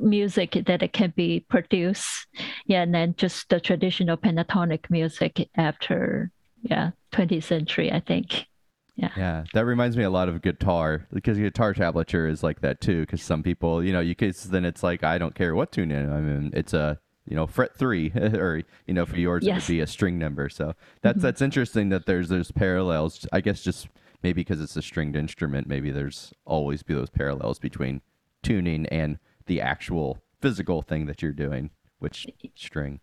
[0.00, 2.26] music that it can be produced.
[2.66, 6.30] Yeah, and then just the traditional pentatonic music after
[6.62, 8.46] yeah 20th century, I think.
[8.94, 9.10] Yeah.
[9.16, 13.00] Yeah, that reminds me a lot of guitar because guitar tablature is like that too.
[13.00, 15.90] Because some people, you know, you cause then it's like I don't care what tune
[15.90, 16.12] in.
[16.12, 19.66] I mean, it's a you know fret three or you know for yours it would
[19.74, 20.48] be a string number.
[20.50, 21.22] So that's Mhm.
[21.22, 23.26] that's interesting that there's there's parallels.
[23.32, 23.88] I guess just
[24.22, 28.02] maybe because it's a stringed instrument, maybe there's always be those parallels between
[28.42, 33.00] tuning and the actual physical thing that you're doing, which string.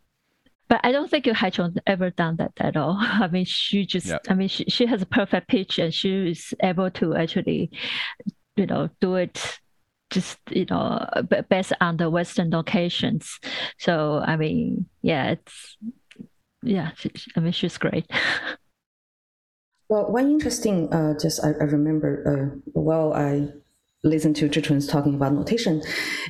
[0.70, 2.96] But I don't think Haiqiong ever done that at all.
[3.00, 4.22] I mean, she just, Yep.
[4.30, 7.72] I mean, she, she has a perfect pitch and she is able to actually,
[8.56, 9.60] you know, do it
[10.12, 13.40] just, you know, b- based on the Western locations.
[13.80, 15.78] So, I mean, yeah, it's,
[16.64, 18.06] yeah, she, she- I mean, she's great.
[19.90, 23.48] Well, one interesting, uh, just I, I remember uh, while I
[24.04, 25.82] listened to Chihchun's talking about notation,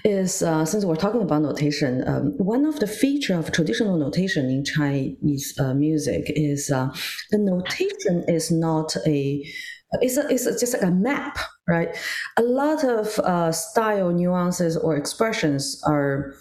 [0.03, 4.49] is uh, since we're talking about notation, um, one of the feature of traditional notation
[4.49, 6.89] in Chinese uh, music is uh,
[7.31, 9.45] the notation is not a
[9.93, 11.97] it's, a, it's just like a map, right?
[12.37, 16.35] A lot of uh, style nuances or expressions are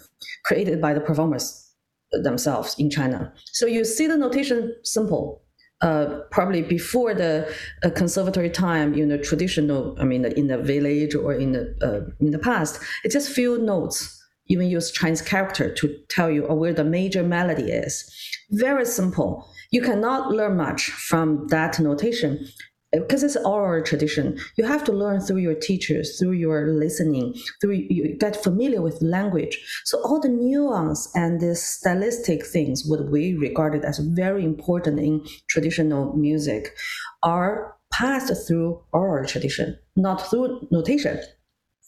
[0.45, 1.73] created by the performers
[2.11, 3.33] themselves in China.
[3.53, 5.43] So you see the notation simple,
[5.81, 7.53] uh, probably before the
[7.83, 9.95] uh, conservatory time, you know, traditional.
[9.99, 13.57] I mean, in the village or in the uh, in the past, it's just few
[13.57, 14.15] notes.
[14.47, 18.11] Even use Chinese character to tell you where the major melody is.
[18.49, 19.47] Very simple.
[19.69, 22.47] You cannot learn much from that notation
[22.91, 24.39] because it's oral tradition.
[24.57, 29.01] You have to learn through your teachers, through your listening, through you get familiar with
[29.01, 29.59] language.
[29.85, 35.25] So all the nuance and the stylistic things, what we regarded as very important in
[35.47, 36.75] traditional music,
[37.21, 41.19] are passed through oral tradition, not through notation.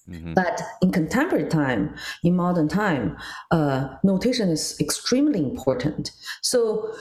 [0.10, 0.34] Mhm.
[0.36, 3.18] But in contemporary time, in modern time,
[3.52, 6.12] uh, notation is extremely important.
[6.42, 6.92] So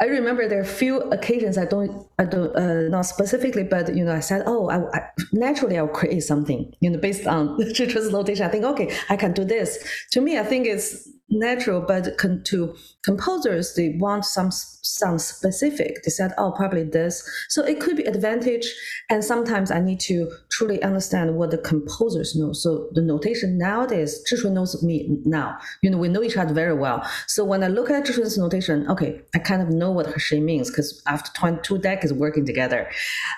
[0.00, 3.94] I remember there are a few occasions I don't, I don't, uh, not specifically, but
[3.96, 7.58] you know, I said, oh, I, I naturally I'll create something, you know, based on
[7.58, 8.46] Chihchun's notation.
[8.46, 9.78] I think, okay, I can do this.
[10.12, 16.02] To me, I think it's natural, but con- to composers, they want some some specific.
[16.02, 17.28] They said, oh, probably this.
[17.48, 18.66] So it could be advantage,
[19.10, 22.52] and sometimes I need to truly understand what the composers know.
[22.52, 25.58] So the notation nowadays, Chihchun knows me now.
[25.82, 27.06] You know, we know each other very well.
[27.26, 30.70] So when I look at Chihchun's notation, okay, I kind of know what she means
[30.70, 32.90] because after 22 decades working together,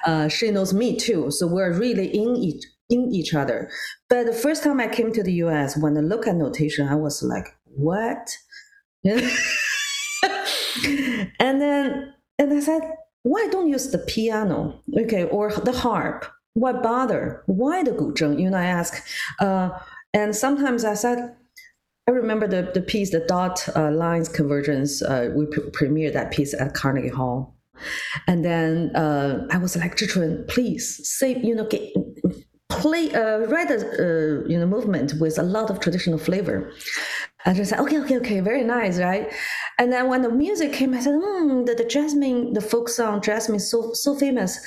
[0.07, 1.31] uh, she knows me too.
[1.31, 3.71] So we're really in each in each other.
[4.09, 6.97] But the first time I came to the US, when I look at notation, I
[6.97, 8.37] was like, what?
[9.05, 9.21] and
[11.39, 12.83] then and I said,
[13.23, 16.27] why don't use the piano, okay, or the harp?
[16.55, 17.43] Why bother?
[17.47, 18.41] Why the guzheng?
[18.41, 19.07] You know, I ask.
[19.39, 19.71] Uh,
[20.13, 21.37] and sometimes I said,
[22.09, 25.03] I remember the, the piece, the dot uh, lines convergence.
[25.03, 27.57] Uh, we pre- premiered that piece at Carnegie Hall,
[28.27, 31.93] and then uh, I was like, Chihchun, please say, you know, get,
[32.69, 36.73] play, uh, write a uh, you know movement with a lot of traditional flavor.
[37.45, 39.33] And I said, okay, okay, okay, very nice, right?
[39.79, 43.23] And then when the music came, I said, hmm, the, the Jasmine, the folk song
[43.23, 44.59] Jasmine, so so famous,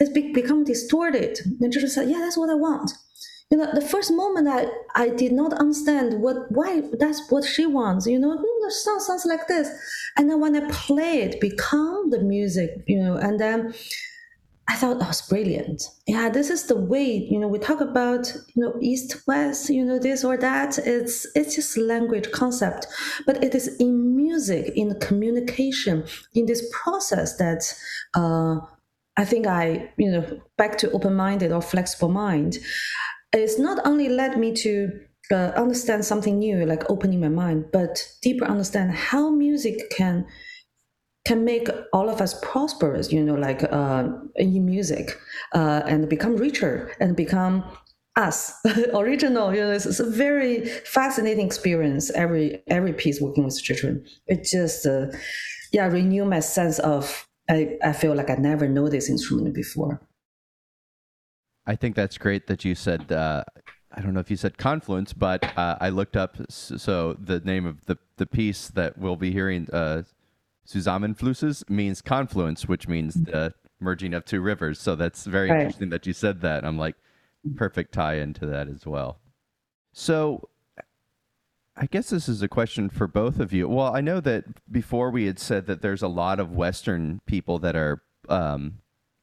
[0.00, 1.38] it's be, become distorted.
[1.60, 2.90] And just said, yeah, that's what I want.
[3.52, 7.66] You know, the first moment I, I did not understand what why that's what she
[7.66, 8.06] wants.
[8.06, 9.68] You know, hmm, the song sounds like this,
[10.16, 12.70] and then when I play it, become the music.
[12.86, 13.74] You know, and then
[14.68, 15.82] I thought that was brilliant.
[16.06, 19.84] Yeah, this is the way, you know, we talk about, you know, East, West, you
[19.84, 20.78] know, this or that.
[20.78, 22.86] It's it's just language concept.
[23.26, 27.62] But it is in music, in communication, in this process that
[28.14, 28.64] uh,
[29.16, 32.58] I think I, you know, back to open-minded or flexible mind.
[33.32, 34.90] It's not only led me to
[35.30, 40.26] uh, understand something new, like opening my mind, but deeper understand how music can
[41.24, 45.16] can make all of us prosperous, you know, like uh, in music,
[45.54, 47.64] uh, and become richer and become
[48.16, 48.52] us
[48.94, 49.54] original.
[49.54, 52.10] You know, it's, it's, a very fascinating experience.
[52.10, 55.06] Every every piece working with children, it just uh,
[55.72, 57.28] yeah renew my sense of.
[57.50, 60.00] I, I feel like I never know this instrument before.
[61.66, 63.12] I think that's great that you said.
[63.12, 63.44] Uh,
[63.92, 66.36] I don't know if you said confluence, but uh, I looked up.
[66.48, 70.02] So the name of the the piece that we'll be hearing uh,
[70.66, 74.80] Zusammenflusses means confluence, which means the merging of two rivers.
[74.80, 75.60] So that's very right.
[75.60, 76.64] interesting that you said that.
[76.64, 76.94] I'm like,
[77.56, 79.18] perfect tie into that as well.
[79.92, 80.48] So
[81.76, 83.68] I guess this is a question for both of you.
[83.68, 87.58] Well, I know that before we had said that there's a lot of Western people
[87.60, 88.78] that are, um,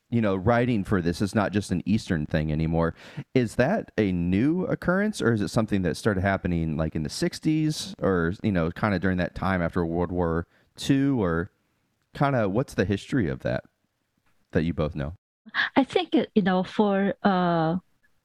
[0.10, 1.22] you know, writing for this.
[1.22, 2.96] It's not just an Eastern thing anymore.
[3.34, 7.10] Is that a new occurrence, or is it something that started happening like in the
[7.10, 10.48] '60s, or you know, kind of during that time after World War
[10.90, 11.52] II or
[12.14, 13.64] kind of what's the history of that
[14.52, 15.14] that you both know?
[15.76, 17.78] I think you know for uh,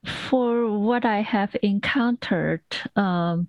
[0.05, 2.63] for what I have encountered,
[2.95, 3.47] um,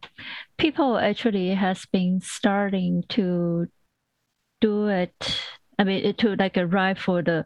[0.59, 3.69] people actually has been starting to
[4.61, 5.41] do it
[5.79, 7.45] I mean, to like arrive for the,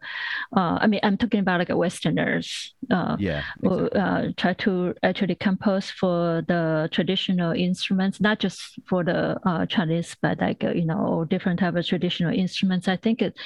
[0.56, 2.74] uh, I mean, I'm talking about like Westerners.
[2.90, 3.42] Uh, yeah.
[3.62, 4.00] Exactly.
[4.00, 10.16] Uh, try to actually compose for the traditional instruments, not just for the uh, Chinese,
[10.22, 12.88] but like uh, you know different type of traditional instruments.
[12.88, 13.36] I think it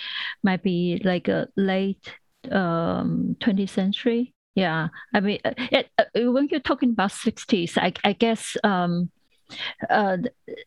[0.42, 2.12] might be like a late
[2.50, 4.34] um, 20th century.
[4.54, 8.56] Yeah, I mean, uh, it, when you're talking about 60s, I, I guess.
[8.62, 9.10] Um,
[9.90, 10.18] uh,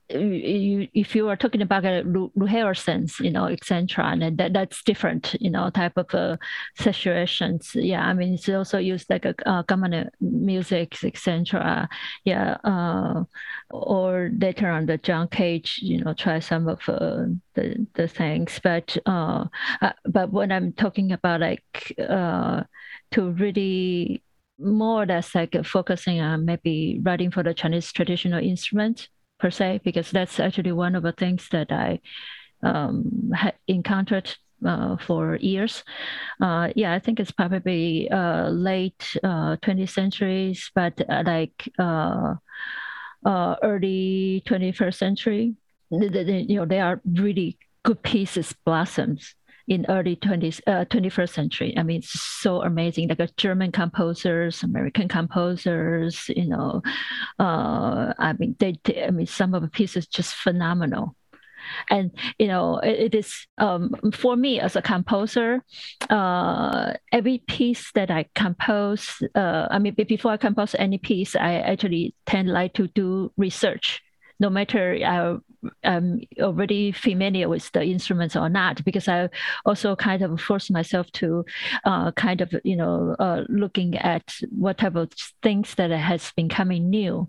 [0.09, 2.03] you, if you are talking about a
[2.35, 6.37] rehearsals, you know, etc., and that, that's different, you know, type of uh,
[6.77, 7.71] situations.
[7.75, 11.89] Yeah, I mean, it's also used like a uh, common music, etc.
[12.23, 13.23] Yeah, uh,
[13.69, 17.25] or later on, the John Cage, you know, try some of uh,
[17.55, 18.59] the the things.
[18.63, 19.45] But uh,
[19.81, 22.63] uh, but when I'm talking about like uh,
[23.11, 24.23] to really
[24.59, 29.81] more or less like focusing on maybe writing for the Chinese traditional instrument per se,
[29.83, 31.99] because that's actually one of the things that I
[32.63, 34.35] um, had encountered
[34.65, 35.83] uh, for years.
[36.41, 42.35] Uh, yeah, I think it's probably uh, late 20th uh, centuries, but uh, like uh,
[43.25, 45.55] early 21st century.
[45.89, 49.35] You know, they are really good pieces blossoms
[49.67, 51.73] in early 20th, uh, 21st century.
[51.77, 53.09] I mean, it's so amazing.
[53.09, 56.81] Like German composers, American composers, you know,
[57.39, 61.15] uh, I mean, they, they, I mean, some of the pieces just phenomenal.
[61.89, 65.63] And you know, it, it is um, for me as a composer.
[66.09, 71.55] Uh, every piece that I compose, uh, I mean, before I compose any piece, I
[71.55, 74.01] actually tend like to do research
[74.39, 75.37] no matter I
[75.83, 79.29] I'm already familiar with the instruments or not, because I
[79.65, 81.45] also kind of force myself to
[81.83, 85.11] uh, kind of, you know, uh, looking at what type of
[85.41, 87.27] things that has been coming new.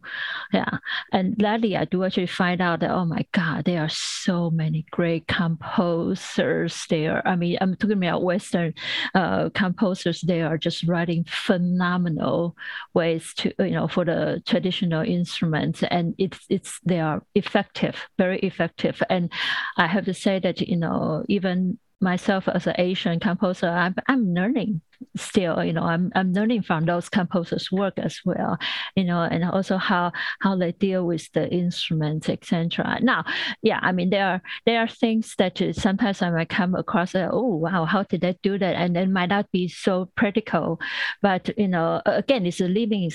[0.52, 0.78] Yeah.
[1.12, 4.84] And lately I do actually find out that, oh my God, there are so many
[4.90, 7.26] great composers there.
[7.26, 8.74] I mean, I'm talking about Western
[9.14, 10.20] uh, composers.
[10.20, 12.56] They are just writing phenomenal
[12.94, 15.82] ways to, you know, for the traditional instruments.
[15.82, 19.02] And it's, it's, they are effective, very effective.
[19.08, 19.32] And
[19.76, 24.34] I have to say that, you know, even myself as an Asian composer, I'm, I'm
[24.34, 24.80] learning
[25.16, 28.58] still, you know, I'm, I'm learning from those composers' work as well,
[28.94, 32.98] you know, and also how, how they deal with the instruments, etc.
[33.02, 33.24] Now,
[33.62, 37.28] yeah, I mean, there are, there are things that sometimes I might come across, uh,
[37.30, 38.76] oh, wow, how did they do that?
[38.76, 40.80] And it might not be so practical,
[41.22, 43.10] but, you know, again, it's a living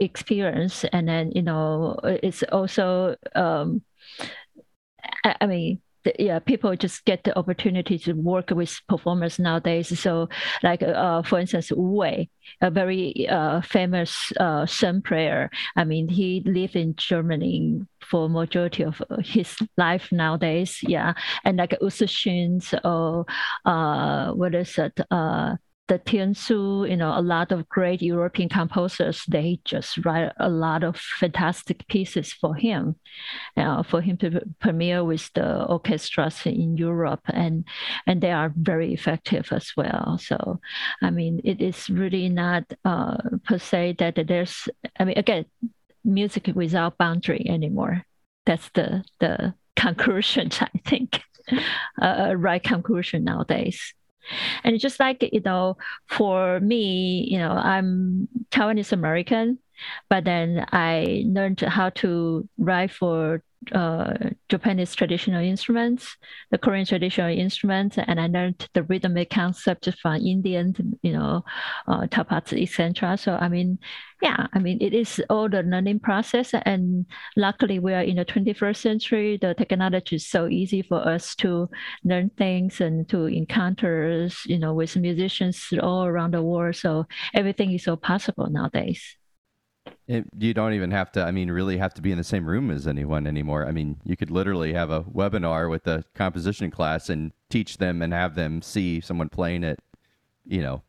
[0.00, 0.84] experience.
[0.92, 3.82] And then, you know, it's also, um,
[5.24, 5.80] I mean,
[6.18, 9.98] yeah, people just get the opportunity to work with performers nowadays.
[9.98, 10.28] So,
[10.62, 12.30] like uh, for instance, Wu Wei,
[12.60, 15.50] a very uh, famous uh, sheng player.
[15.76, 20.80] I mean, he lived in Germany for majority of his life nowadays.
[20.82, 23.26] Yeah, and like Zixun or
[23.64, 25.00] uh, what is it?
[25.88, 30.84] The Tiansu, you know, a lot of great European composers, they just write a lot
[30.84, 32.96] of fantastic pieces for him,
[33.56, 37.64] uh, for him to premiere with the orchestras in Europe, and
[38.06, 40.18] and they are very effective as well.
[40.18, 40.60] So,
[41.02, 44.68] I mean, it is really not uh, per se that there's,
[44.98, 45.46] I mean, again,
[46.04, 48.04] music without boundary anymore.
[48.46, 51.22] That's the the conclusion, I think,
[52.00, 53.94] uh, right conclusion nowadays.
[54.64, 55.76] And just like, you know,
[56.08, 59.58] for me, you know, I'm Taiwanese American,
[60.08, 64.14] but then I learned how to write for uh,
[64.48, 66.16] Japanese traditional instruments,
[66.50, 71.44] the Korean traditional instruments, and I learned the rhythmic concept from Indian, you know,
[71.86, 72.06] uh,
[72.52, 73.16] etc.
[73.16, 73.78] So I mean,
[74.20, 77.06] yeah, I mean, it is all the learning process, and
[77.36, 79.38] luckily we are in the 21st century.
[79.40, 81.68] The technology is so easy for us to
[82.04, 86.76] learn things and to encounter, you know, with musicians all around the world.
[86.76, 89.16] So everything is so possible nowadays.
[90.06, 92.46] It, you don't even have to, I mean, really have to be in the same
[92.46, 93.66] room as anyone anymore.
[93.66, 98.02] I mean, you could literally have a webinar with a composition class and teach them
[98.02, 99.80] and have them see someone playing it,
[100.44, 100.82] you know.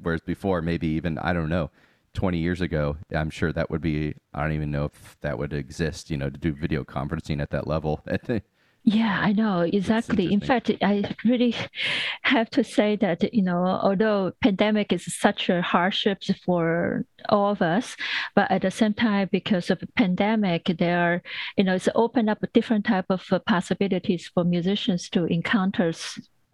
[0.00, 1.70] Whereas before, maybe even, I don't know,
[2.14, 5.52] 20 years ago, I'm sure that would be, I don't even know if that would
[5.52, 8.04] exist, you know, to do video conferencing at that level.
[8.90, 10.32] Yeah, I know exactly.
[10.32, 11.54] In fact, I really
[12.22, 17.60] have to say that you know, although pandemic is such a hardship for all of
[17.60, 17.98] us,
[18.34, 21.22] but at the same time, because of the pandemic, there are
[21.58, 25.92] you know, it's opened up a different type of uh, possibilities for musicians to encounter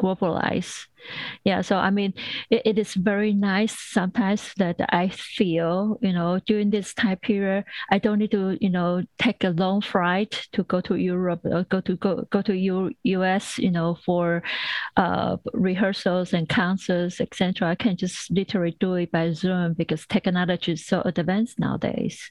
[0.01, 0.87] globalize.
[1.45, 2.15] Yeah, so I mean,
[2.51, 7.65] it, it is very nice sometimes that I feel, you know, during this time period,
[7.91, 11.65] I don't need to, you know, take a long flight to go to Europe or
[11.65, 14.43] go to go go to U, US, you know, for
[14.97, 17.69] uh, rehearsals and concerts, etc.
[17.69, 22.31] I can just literally do it by Zoom because technology is so advanced nowadays.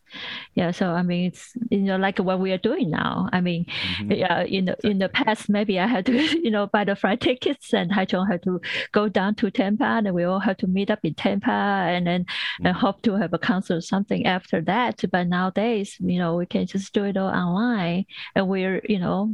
[0.56, 3.30] Yeah, so I mean, it's you know like what we are doing now.
[3.32, 4.12] I mean, mm-hmm.
[4.12, 6.14] yeah, in the in the past maybe I had to,
[6.44, 8.62] you know, buy the flight tickets and Haiqiong had to
[8.92, 12.24] go down to Tampa and we all have to meet up in Tampa and then
[12.24, 12.68] mm-hmm.
[12.68, 15.04] and hope to have a concert or something after that.
[15.12, 18.06] But nowadays, you know, we can just do it all online
[18.36, 19.34] and we're, you know,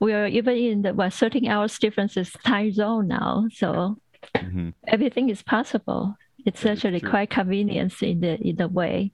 [0.00, 3.46] we are even in the what 13 hours differences time zone now.
[3.52, 3.98] So
[4.34, 4.70] mm-hmm.
[4.86, 6.16] everything is possible.
[6.44, 9.12] It's actually quite convenient in the in the way.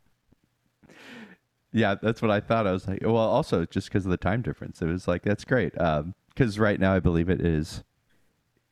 [1.72, 2.68] Yeah, that's what I thought.
[2.68, 5.44] I was like, well, also just because of the time difference, it was like that's
[5.44, 5.72] great.
[5.72, 7.82] Because um, right now, I believe it is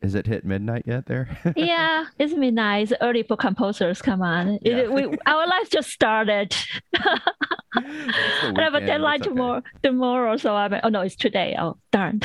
[0.03, 1.39] is it hit midnight yet there?
[1.57, 2.91] yeah, it's midnight.
[2.91, 4.03] It's early for composers.
[4.03, 4.59] Come on.
[4.63, 4.79] Yeah.
[4.79, 6.55] It, we, our life just started.
[6.95, 9.31] I have a deadline okay.
[9.31, 10.37] tomorrow, tomorrow.
[10.37, 11.57] So I'm, oh no, it's today.
[11.59, 12.21] Oh, darn.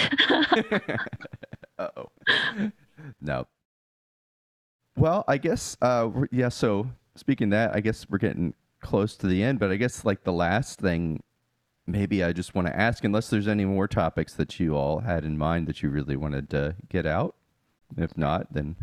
[1.80, 2.10] oh.
[3.22, 3.48] No.
[4.98, 9.44] Well, I guess, uh, yeah, so speaking that, I guess we're getting close to the
[9.44, 11.22] end, but I guess like the last thing
[11.86, 15.24] maybe I just want to ask, unless there's any more topics that you all had
[15.24, 17.37] in mind that you really wanted to get out.
[17.96, 18.76] If not, then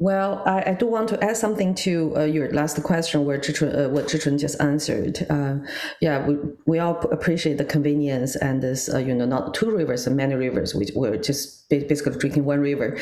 [0.00, 3.86] Well, I, I, do want to add something to uh, your last question, where Chihchun,
[3.86, 5.26] uh, what just answered.
[5.28, 5.56] Uh,
[6.00, 6.36] yeah, we,
[6.66, 10.36] we all appreciate the convenience and this, uh, you know, not two rivers and many
[10.36, 10.72] rivers.
[10.72, 12.96] We, we're just basically drinking one river.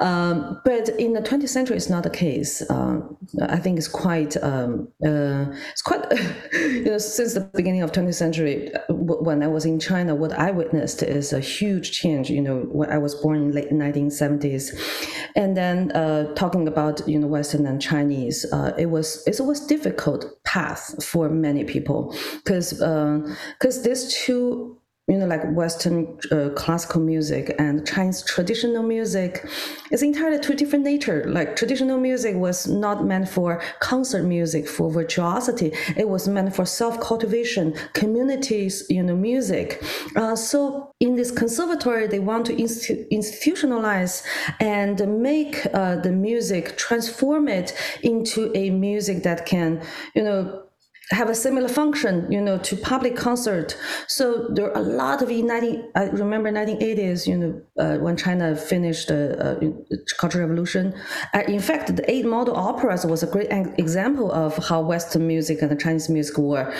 [0.00, 2.68] Um, but in the 20th century, it's not the case.
[2.68, 6.04] Um, I think it's quite, um, uh, it's quite,
[6.52, 10.50] you know, since the beginning of 20th century, when I was in China, what I
[10.50, 12.28] witnessed is a huge change.
[12.28, 15.90] You know, when I was born in late 1970s, and then
[16.34, 21.28] talking about you know Western and Chinese, uh, it was it was difficult path for
[21.28, 22.14] many people.
[22.36, 24.79] Because because uh, these two
[25.10, 29.44] you know, like Western uh, classical music and Chinese traditional music
[29.90, 31.24] is entirely two different nature.
[31.28, 35.72] Like traditional music was not meant for concert music, for virtuosity.
[35.96, 39.82] It was meant for self-cultivation, communities, you know, music.
[40.14, 44.22] Uh, so in this conservatory, they want to institu- institutionalize
[44.60, 49.82] and make uh, the music, transform it into a music that can,
[50.14, 50.62] you know,
[51.10, 53.76] have a similar function, you know, to public concert.
[54.06, 55.84] So there are a lot of United.
[55.96, 60.94] I remember 1980s, you know, uh, when China finished the uh, Cultural Revolution.
[61.34, 63.48] Uh, in fact, the eight model operas was a great
[63.78, 66.72] example of how Western music and Chinese music were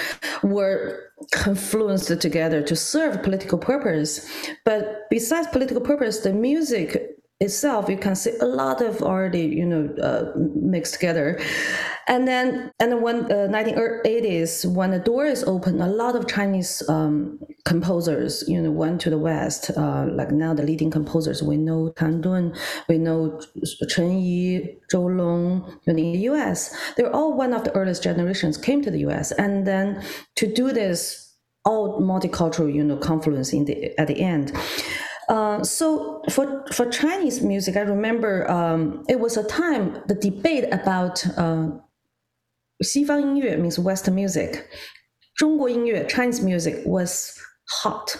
[0.42, 4.28] were confluenced together to serve political purpose.
[4.64, 9.64] But besides political purpose, the music itself you can see a lot of already you
[9.64, 11.40] know uh, mixed together
[12.10, 17.38] and then and when uh, 1980s when the door is a lot of chinese um,
[17.64, 21.42] composers you know went to the west uh, like now the leading composers.
[21.42, 22.54] We know tan dun
[22.88, 23.40] we know
[23.88, 28.82] chen yi zhou long in the us they're all one of the earliest generations came
[28.82, 30.02] to the us and then
[30.36, 31.30] to do this
[31.64, 34.52] all multicultural you know confluence in the at the end.
[35.28, 40.64] Uh, so for for Chinese music, I remember um, it was a time the debate
[40.72, 41.68] about uh,
[42.81, 44.63] 西方音乐 means Western music,
[45.35, 47.33] 中国音乐 Chinese music was
[47.83, 48.17] hot,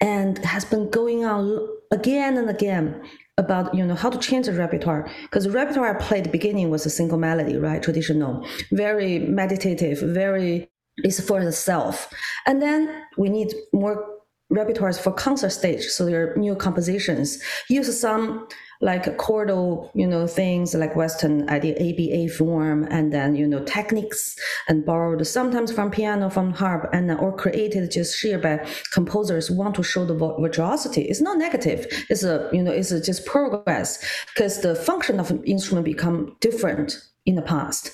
[0.00, 1.58] and has been going on
[1.90, 3.02] again and again
[3.38, 6.30] about you know how to change the repertoire because the repertoire I played at the
[6.30, 7.82] beginning was a single melody, right?
[7.82, 10.70] Traditional, very meditative, very
[11.04, 12.08] is for the self,
[12.46, 14.04] and then we need more
[14.52, 15.84] repertoires for concert stage.
[15.86, 17.42] So there are new compositions.
[17.68, 18.46] Use some
[18.81, 24.35] like chordal, you know, things like Western idea ABA form, and then you know techniques
[24.67, 29.51] and borrowed sometimes from piano, from harp, and uh, or created just sheer by composers
[29.51, 31.03] want to show the virtuosity.
[31.03, 31.85] It's not negative.
[32.09, 34.03] It's a you know it's just progress
[34.33, 37.91] because the function of an instrument become different in the past,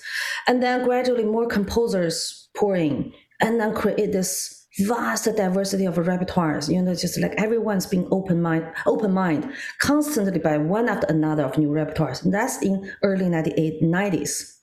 [0.47, 3.11] and then gradually more composers pour in,
[3.41, 6.71] and then create this vast diversity of repertoires.
[6.73, 11.43] You know, just like everyone's being open mind, open mind, constantly by one after another
[11.43, 12.23] of new repertoires.
[12.23, 14.57] And that's in early 98, 90s.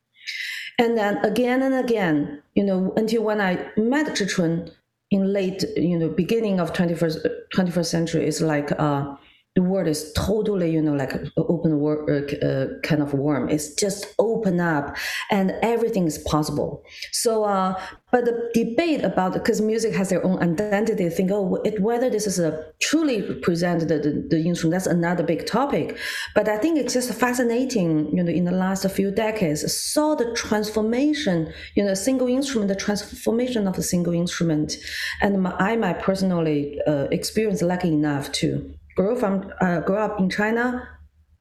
[0.79, 4.73] And then again and again, you know, until when I met Chihchun
[5.11, 9.15] in late, you know, beginning of 21st, 21st century, it's like, uh,
[9.55, 13.49] the world is totally, you know, like open world uh, uh, kind of worm.
[13.49, 14.97] It's just open up,
[15.31, 16.83] and everything is possible.
[17.13, 17.81] So, uh,
[18.11, 22.27] but the debate about because music has their own identity, think oh, it, whether this
[22.27, 25.99] is a truly present the, the, instrument, that's another big topic.
[26.35, 30.33] But I think it's just fascinating, you know, in the last few decades, saw the
[30.35, 34.79] transformation, you know, a single instrument, the transformation of a single instrument,
[35.21, 40.31] and my, I might personally uh, experience lucky enough to grow from uh, up in
[40.31, 40.89] China,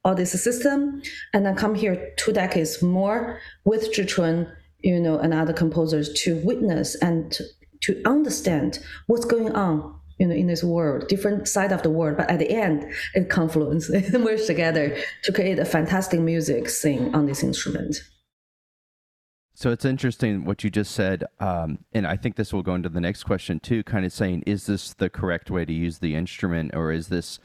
[0.04, 1.02] all this system,
[1.32, 4.50] and then come here two decades more with Chihchun,
[4.80, 7.44] you know, and other composers to witness and to,
[8.06, 8.78] understand
[9.08, 12.38] what's going on you know, in this world, different side of the world, but at
[12.38, 17.42] the end, it confluence, it merges together to create a fantastic music sing on this
[17.42, 17.96] instrument.
[19.56, 22.88] So it's interesting what you just said, um, and I think this will go into
[22.88, 23.84] the next question too.
[23.84, 27.38] Kind of saying, is this the correct way to use the instrument, or is this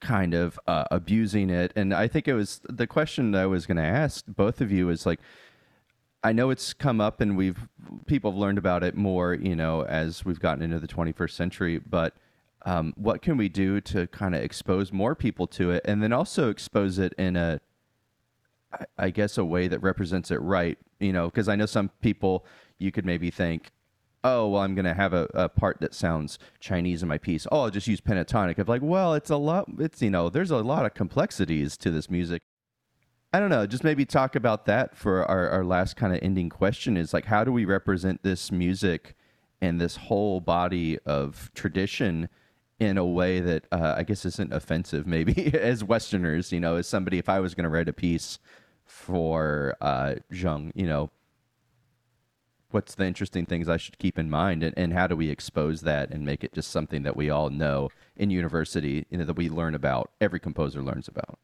[0.00, 1.74] kind of uh, abusing it?
[1.76, 4.72] And I think it was the question that I was going to ask both of
[4.72, 5.20] you is like,
[6.24, 7.68] I know it's come up, and we've
[8.06, 11.78] people have learned about it more, you know, as we've gotten into the 21st century.
[11.78, 12.14] But
[12.64, 16.14] um, what can we do to kind of expose more people to it, and then
[16.14, 17.60] also expose it in a
[18.98, 20.78] I guess a way that represents it right.
[20.98, 22.44] You know, because I know some people
[22.78, 23.70] you could maybe think,
[24.24, 27.46] oh well, I'm gonna have a, a part that sounds Chinese in my piece.
[27.50, 28.58] Oh, I'll just use pentatonic.
[28.58, 29.66] I'm like, well, it's a lot.
[29.78, 32.42] It's you know, there's a lot of complexities to this music.
[33.32, 33.64] I don't know.
[33.66, 37.26] Just maybe talk about that for our, our last kind of ending question is like,
[37.26, 39.14] how do we represent this music
[39.60, 42.28] and this whole body of tradition
[42.80, 46.88] in a way that uh, I guess isn't offensive, maybe as Westerners, you know, as
[46.88, 48.38] somebody, if I was going to write a piece
[48.90, 51.10] for uh, you know,
[52.70, 55.82] what's the interesting things I should keep in mind, and, and how do we expose
[55.82, 59.36] that and make it just something that we all know in university, you know, that
[59.36, 61.38] we learn about, every composer learns about.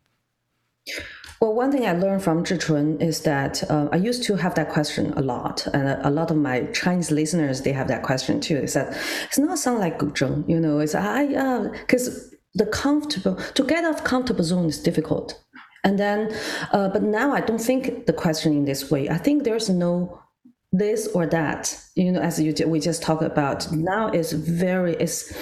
[1.41, 4.71] Well, one thing I learned from Chihchun is that uh, I used to have that
[4.71, 8.41] question a lot, and a, a, lot of my Chinese listeners they have that question
[8.41, 8.57] too.
[8.57, 10.79] Is that it's not sound like Guzheng, you know?
[10.79, 11.27] It's I
[11.81, 15.43] because uh, the comfortable to get off comfortable zone is difficult,
[15.87, 16.37] and then
[16.73, 19.09] uh, but now I don't think the question in this way.
[19.09, 20.21] I think there's no
[20.73, 23.71] this or that you know as you we just talked about.
[23.73, 25.33] Now is very is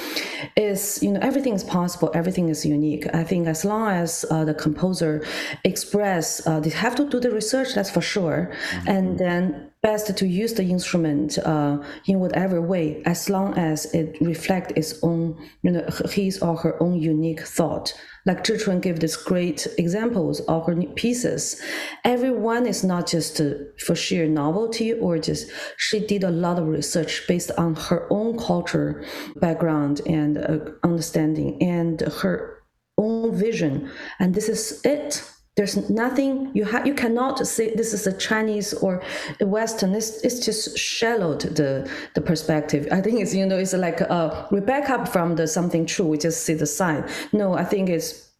[0.57, 2.11] is you know everything is possible.
[2.15, 3.07] Everything is unique.
[3.15, 5.25] I think as long as uh, the composer
[5.65, 8.53] express uh, they have to do the research that's for sure.
[8.53, 8.89] Mm-hmm.
[8.89, 11.77] and then best to use the instrument uh,
[12.07, 16.83] in whatever way as long as it reflect its own you know his or her
[16.83, 17.93] own unique thought
[18.27, 21.61] like Chihchun gave this great examples of her pieces.
[22.05, 23.51] Everyone is not just uh,
[23.85, 28.39] for sheer novelty or just she did a lot of research based on her own
[28.39, 29.05] culture
[29.37, 32.63] background and uh, understanding and her
[32.97, 33.91] own vision.
[34.19, 35.23] And this is it
[35.57, 39.03] there's nothing you have you cannot say this is a chinese or
[39.41, 39.95] a western.
[39.95, 42.89] It's, it's just shallowed the the perspective.
[42.91, 46.07] I think it's you know it's like uh we back up from the something true.
[46.07, 47.09] We just see the sign.
[47.33, 48.31] No i think it's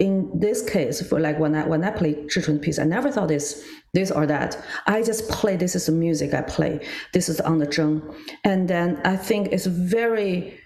[0.00, 3.28] in this case for like when i when i play Chihchun piece i never thought
[3.28, 4.56] this this or that.
[4.86, 6.80] I just play this is the music i play.
[7.12, 8.14] This is on the zheng.
[8.44, 10.59] And then i think it's very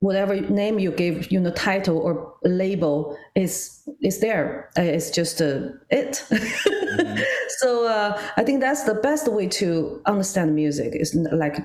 [0.00, 4.70] whatever name you give, you know, title or label is is there.
[4.78, 6.24] Uh, it's just uh, it.
[6.30, 7.22] mm-hmm.
[7.58, 10.94] So uh, I think that's the best way to understand music.
[10.94, 11.58] Is like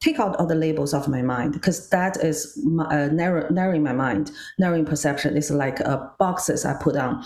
[0.00, 3.82] take out all the labels of my mind because that is my, uh, narrow, narrowing
[3.82, 5.36] my mind, narrowing perception.
[5.36, 7.24] is like uh, boxes I put on.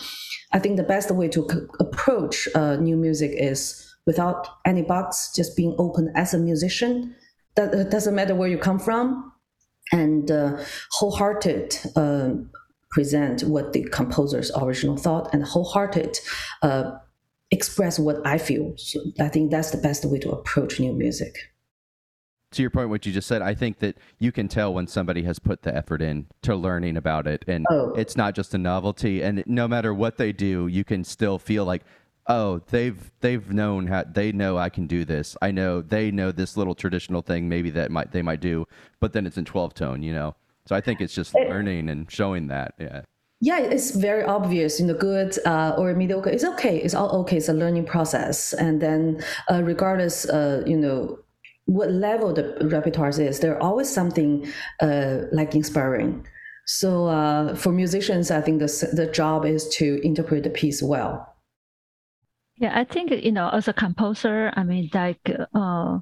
[0.53, 5.33] I think the best way to c- approach uh, new music is without any box,
[5.35, 7.15] just being open as a musician.
[7.55, 9.28] That doesn't matter where you come from
[9.93, 10.59] and uh,
[10.93, 12.31] wholehearted uh,
[12.91, 16.19] present what the composer's original thought and wholehearted
[16.63, 16.93] uh,
[17.51, 18.75] express what I feel.
[18.77, 21.37] So I think that's the best way to approach new music.
[22.53, 25.23] To your point, what you just said, I think that you can tell when somebody
[25.25, 27.93] has put the effort in to learning about it, and oh.
[27.93, 29.23] it's not just a novelty.
[29.23, 31.83] And no matter what they do, you can still feel like
[32.29, 35.37] oh they've they've known how they know i can do this.
[35.43, 38.67] I know they know this little traditional thing maybe that might they might do
[39.01, 40.35] but then it's in 12 tone you know?
[40.67, 43.03] So i think it's just it, learning and showing that yeah.
[43.41, 46.31] Yeah it's very obvious you know good uh, or mediocre.
[46.31, 46.79] It's okay.
[46.79, 47.37] It's all okay.
[47.37, 48.53] It's a learning process.
[48.53, 51.19] And then uh, regardless uh, you know
[51.67, 54.51] what level the repertoire is there's always something
[54.81, 56.27] uh, like inspiring.
[56.67, 61.28] So uh, for musicians i think the, the job is to interpret the piece well
[62.59, 65.99] yeah, I think you know, as a composer, I mean, like, uh,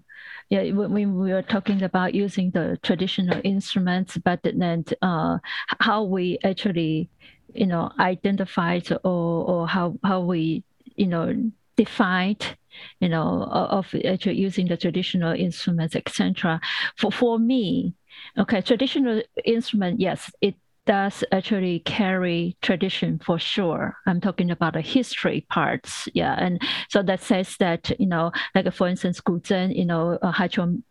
[0.48, 5.38] yeah, when we were talking about using the traditional instruments, but then uh,
[5.80, 7.11] how we actually,
[7.54, 10.64] you know, identified or or how how we,
[10.96, 11.34] you know,
[11.76, 12.57] defined,
[13.00, 16.61] you know, of actually using the traditional instruments, etc.
[16.96, 17.94] For for me,
[18.38, 20.54] okay, traditional instrument, yes, it
[20.87, 23.97] does actually carry tradition for sure.
[24.07, 28.72] I'm talking about the history parts, yeah, and so that says that you know, like
[28.72, 30.32] for instance, Guzheng, you know, uh,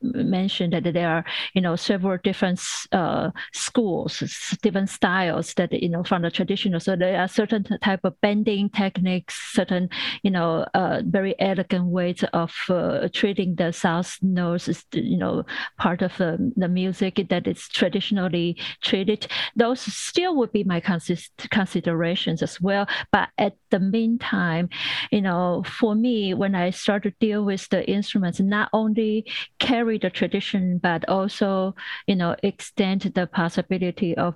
[0.02, 4.20] mentioned that there are you know several different uh, schools,
[4.62, 6.80] different styles that you know from the traditional.
[6.80, 9.90] So there are certain type of bending techniques, certain
[10.24, 15.44] you know uh, very elegant ways of uh, treating the south notes, you know,
[15.78, 19.28] part of the, the music that is traditionally treated.
[19.56, 22.88] Those still would be my consist- considerations as well.
[23.12, 24.70] But at the meantime,
[25.12, 29.26] you know, for me, when I start to deal with the instruments, not only
[29.60, 31.76] carry the tradition, but also,
[32.08, 34.36] you know, extend the possibility of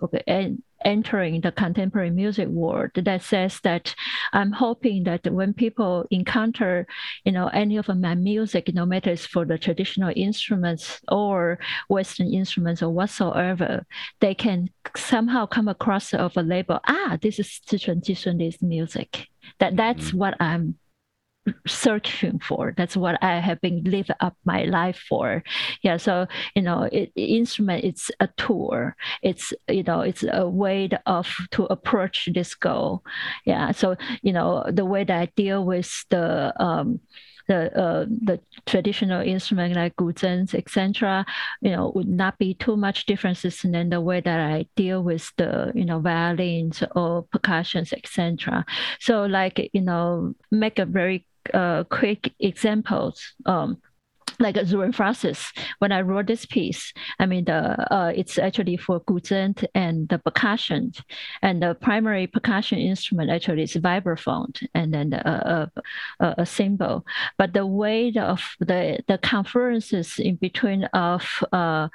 [0.86, 3.93] entering the contemporary music world that says that
[4.34, 6.88] I'm hoping that when people encounter,
[7.23, 11.59] you know, any of my music, no matter it's for the traditional instruments or
[11.89, 13.86] Western instruments or whatsoever,
[14.21, 19.27] they can somehow come across of a label, ah, this is Chihchun Chi-Sun Lee's music.
[19.59, 20.17] That that's mm-hmm.
[20.17, 20.75] what I'm
[21.68, 22.74] searching for.
[22.76, 25.43] That's what I have been living up my life for.
[25.82, 25.97] Yeah.
[25.97, 28.91] So, you know, it, instrument, it's a tool.
[29.22, 33.04] It's, you know, it's a way of to approach this goal.
[33.45, 33.72] Yeah.
[33.72, 37.00] So, you know, the way that I deal with the, um,
[37.50, 41.26] the uh, the traditional instrument like guzheng, etc.,
[41.62, 45.34] you know, would not be too much differences than the way that I deal with
[45.36, 48.64] the you know violins or percussions, etc.
[49.00, 53.34] So like you know, make a very uh, quick examples.
[53.45, 53.82] Um,
[54.39, 54.56] like
[54.93, 60.08] Francis, when I wrote this piece, I mean, the uh, it's actually for guzheng and
[60.08, 60.93] the percussion,
[61.41, 65.70] and the primary percussion instrument actually is vibraphone, and then a,
[66.20, 67.06] a, a cymbal.
[67.38, 71.89] But the way of the the conferences in between of uh,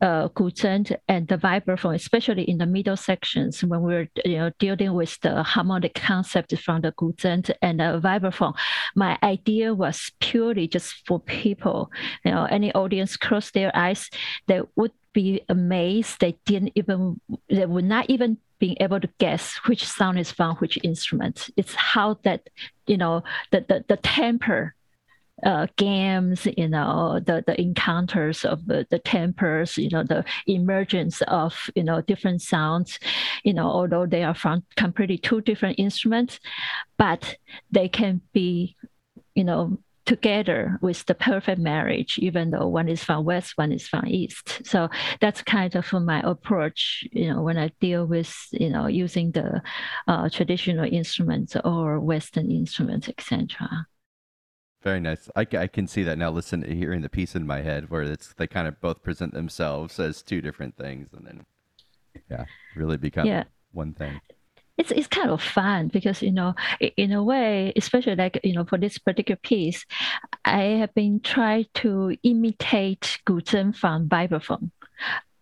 [0.00, 4.92] uh, guzheng and the vibraphone, especially in the middle sections when we're you know dealing
[4.92, 8.54] with the harmonic concept from the guzheng and the vibraphone.
[8.94, 11.90] My idea was purely just for people,
[12.24, 14.10] you know, any audience close their eyes,
[14.46, 16.20] they would be amazed.
[16.20, 20.56] They didn't even, they would not even being able to guess which sound is from
[20.56, 21.50] which instrument.
[21.56, 22.48] It's how that,
[22.86, 24.75] you know, the the, the temper
[25.44, 31.22] uh, games, you know, the, the encounters of the, the tempers, you know, the emergence
[31.22, 32.98] of, you know, different sounds,
[33.44, 36.40] you know, although they are from completely two different instruments,
[36.96, 37.36] but
[37.70, 38.76] they can be,
[39.34, 43.86] you know, together with the perfect marriage, even though one is from West, one is
[43.86, 44.62] from East.
[44.64, 44.88] So
[45.20, 49.60] that's kind of my approach, you know, when I deal with, you know, using the
[50.06, 53.86] uh, traditional instruments or Western instruments, etc.
[54.86, 55.28] Very nice.
[55.34, 56.30] I, I can see that now.
[56.30, 59.98] Listen, hearing the piece in my head where it's they kind of both present themselves
[59.98, 61.44] as two different things, and then
[62.30, 62.44] yeah,
[62.76, 63.42] really become yeah.
[63.72, 64.20] one thing.
[64.78, 66.54] It's it's kind of fun because you know
[66.96, 69.84] in a way, especially like you know for this particular piece,
[70.44, 74.70] I have been trying to imitate guzheng from vibraphone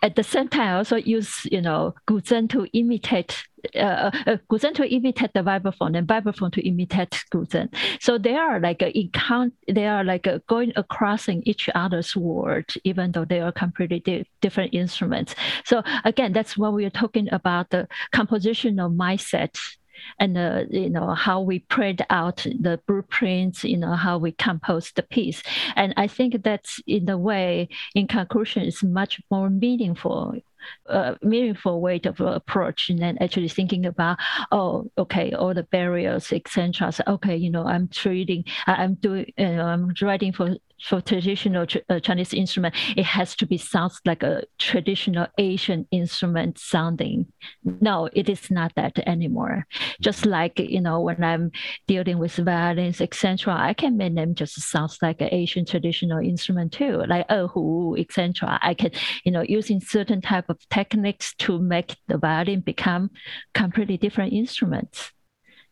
[0.05, 3.45] at the same time, I also use you know guzheng to imitate
[3.75, 7.73] uh, uh, guzheng to imitate the vibraphone and vibraphone to imitate guzheng.
[8.01, 9.55] So they are like a count.
[9.69, 14.27] They are like going across in each other's world, even though they are completely di-
[14.41, 15.35] different instruments.
[15.65, 19.59] So again, that's what we are talking about the compositional mindset
[20.19, 24.93] and uh, you know how we prayed out the blueprints you know how we compose
[24.93, 25.43] the piece
[25.77, 30.35] and i think that's in a way in conclusion is much more meaningful
[30.89, 34.19] uh, meaningful way of approach and then actually thinking about
[34.53, 39.65] oh okay all the barriers etc okay you know i'm treating i'm doing you know
[39.65, 44.43] i'm writing for for traditional uh, Chinese instrument, it has to be sounds like a
[44.59, 47.27] traditional Asian instrument sounding.
[47.65, 49.67] No, it is not that anymore.
[50.01, 50.31] Just mm-hmm.
[50.31, 51.51] like you know, when I'm
[51.89, 56.73] dealing with violins, etc., I can make them just sounds like an Asian traditional instrument
[56.73, 58.59] too, like erhu, etc.
[58.61, 58.91] I can,
[59.25, 63.11] you know, using certain type of techniques to make the violin become
[63.55, 65.14] completely different instruments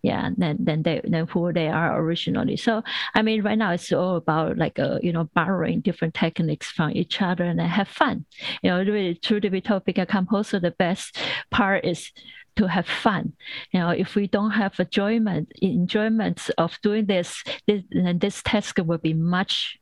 [0.03, 2.82] yeah than than they than who they are originally so
[3.14, 6.90] i mean right now it's all about like uh, you know borrowing different techniques from
[6.90, 8.24] each other and have fun
[8.62, 11.18] you know really true to be told a composer the best
[11.50, 12.11] part is
[12.57, 13.32] to have fun.
[13.72, 18.78] You know, if we don't have enjoyment, enjoyment of doing this, this then this task
[18.78, 19.78] will be much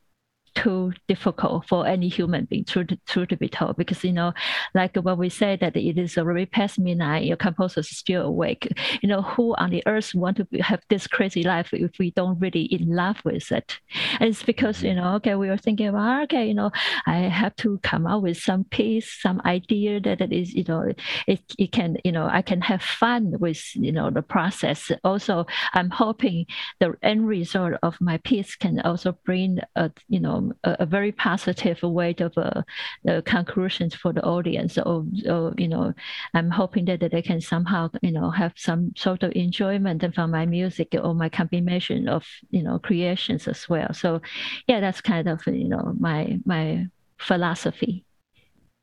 [0.54, 3.76] too difficult for any human being to, to, to be told.
[3.76, 4.32] Because you know
[4.74, 8.68] like when we say that it is already past midnight your composer is still awake.
[9.02, 12.38] You know who on the earth want to have this crazy life if we don't
[12.38, 13.78] really in love with it?
[14.18, 14.86] And it's because mm-hmm.
[14.86, 16.70] you know okay we are thinking about ah, okay you know
[17.06, 20.92] i have to come up with some piece some idea that it is you know
[21.26, 24.90] it, it can you know i can have fun with you know the process.
[25.04, 26.46] Also i'm hoping
[26.80, 31.12] the end result of my piece can also bring a you know a, a very
[31.12, 32.62] positive way of uh,
[33.04, 34.78] the conclusions for the audience.
[34.78, 35.92] Or, you know,
[36.34, 40.30] I'm hoping that, that they can somehow, you know, have some sort of enjoyment from
[40.30, 43.92] my music or my combination of, you know, creations as well.
[43.92, 44.20] So,
[44.66, 46.86] yeah, that's kind of, you know, my my
[47.18, 48.04] philosophy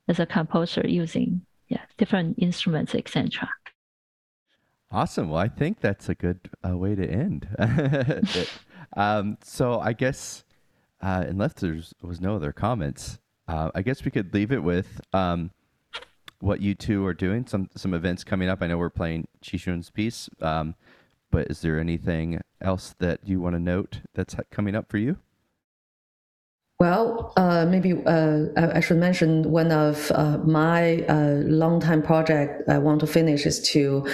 [0.08, 3.50] as a composer using yeah different instruments, etc.
[4.90, 5.30] Awesome.
[5.30, 7.48] Well, I think that's a good uh, way to end.
[8.96, 10.46] um, so I guess
[11.02, 15.00] uh, unless there was no other comments, uh, I guess we could leave it with
[15.14, 15.52] um,
[16.40, 17.46] what you two are doing.
[17.46, 18.62] Some some events coming up.
[18.62, 20.76] I know we're playing Chihchun's piece, um,
[21.32, 25.18] but is there anything else that you want to note that's coming up for you?
[26.80, 32.78] Well, uh, maybe uh, I, should mention one of uh, my uh, long-time project I
[32.78, 34.06] want to finish is to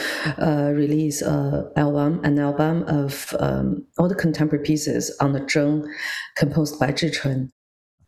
[0.42, 5.86] uh, release a album, an album of um, all the contemporary pieces on the zheng,
[6.38, 7.52] composed by Chihchun.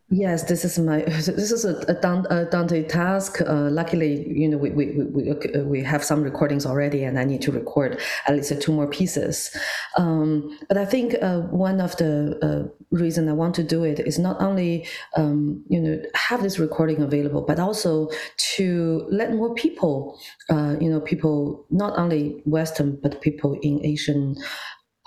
[0.10, 3.42] Yes, this is my this is a, a, task.
[3.42, 7.24] Uh, luckily, you know, we we we uh, we have some recordings already, and I
[7.24, 9.50] need to record at least two more pieces.
[9.98, 14.00] Um, but I think uh, one of the uh, reason I want to do it
[14.00, 14.88] is not only
[15.18, 18.10] um, you know have this recording available, but also
[18.58, 20.20] to let more people,
[20.52, 24.36] uh, you know, people not only Western but people in Asian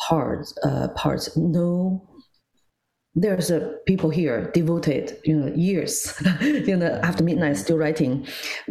[0.08, 2.07] parts uh, parts know
[3.22, 8.26] there's a people here devoted you know years you know after midnight still writing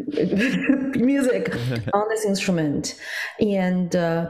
[0.96, 1.54] music
[1.94, 2.96] on this instrument.
[3.40, 4.30] And uh,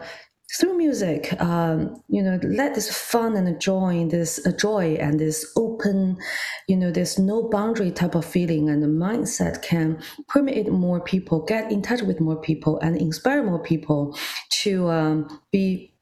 [0.59, 5.51] through music um, you know let this fun and joy this uh, joy and this
[5.57, 6.18] open
[6.70, 11.43] you know there's no boundary type of feeling and the mindset can permeate more people
[11.43, 14.18] get in touch with more people and inspire more people
[14.49, 15.93] to um, be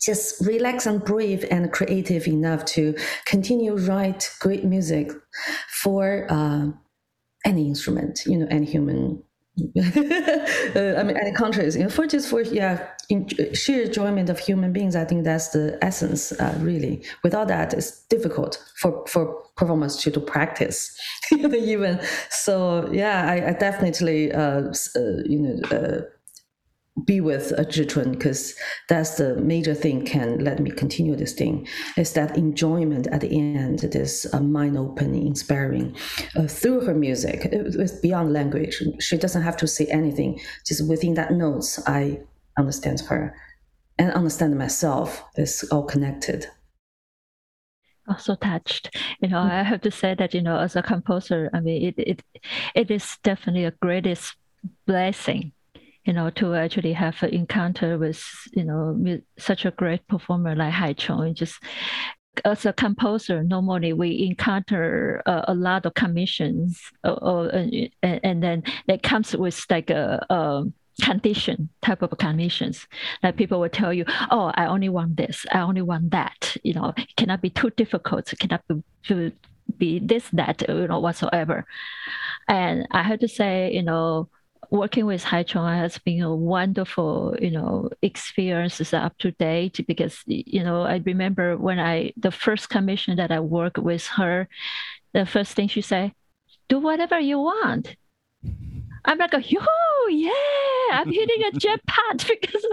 [0.00, 2.94] just relax and brave and creative enough to
[3.24, 5.10] continue write great music
[5.82, 6.66] for uh,
[7.44, 9.22] any instrument, you know, any human.
[9.58, 9.80] uh,
[10.98, 11.76] I mean, any countries.
[11.76, 14.94] You know, for just for yeah, in, sheer enjoyment of human beings.
[14.94, 16.32] I think that's the essence.
[16.32, 20.96] Uh, really, without that, it's difficult for for performers to to practice.
[21.32, 26.02] even so, yeah, I, I definitely uh, uh you know uh,
[27.04, 28.54] be with a Chihchun because
[28.88, 33.30] that's the major thing can let me continue this thing is that enjoyment at the
[33.30, 35.96] end this uh, mind opening inspiring
[36.36, 38.82] uh, through her music it, it's beyond language.
[39.00, 40.40] She doesn't have to say anything.
[40.66, 42.20] Just within that notes i
[42.58, 43.34] understand her
[43.98, 45.24] and understand myself.
[45.36, 46.46] It's all connected.
[48.08, 48.96] Also touched.
[49.20, 51.94] You know i have to say that you know as a composer i mean it
[51.98, 52.22] it,
[52.74, 54.36] it is definitely a greatest
[54.86, 55.52] blessing
[56.08, 58.98] you know, to actually have an encounter with, you know,
[59.38, 61.34] such a great performer like Haiqiong.
[61.34, 61.62] Just
[62.46, 68.42] as a composer, normally we encounter uh, a lot of commissions, uh, uh, and, and
[68.42, 70.64] then that comes with like a, a
[71.02, 72.86] condition type of commissions
[73.20, 76.56] that people will tell you, oh, I only want this, I only want that.
[76.64, 79.32] You know, it cannot be too difficult, it cannot be,
[79.76, 81.66] be this, that, you know, whatsoever.
[82.48, 84.30] And I have to say, you know,
[84.70, 90.62] working with Haiqiong has been a wonderful, you know, experience up to date because, you
[90.62, 94.48] know, I remember when I, the first commission that I worked with her,
[95.14, 96.12] the first thing she said,
[96.68, 97.96] do whatever you want.
[99.04, 102.66] I'm like, oh yeah, I'm hitting a jackpot because,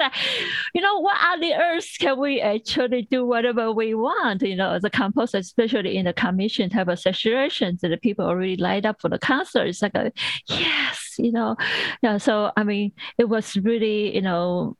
[0.73, 4.41] you know, what on the earth can we actually do whatever we want?
[4.41, 8.25] You know, as a composer, especially in the commission type of situations, that the people
[8.25, 9.67] already light up for the concert.
[9.67, 10.11] It's like, a,
[10.47, 11.55] yes, you know,
[12.01, 12.17] yeah.
[12.17, 14.75] So I mean, it was really, you know,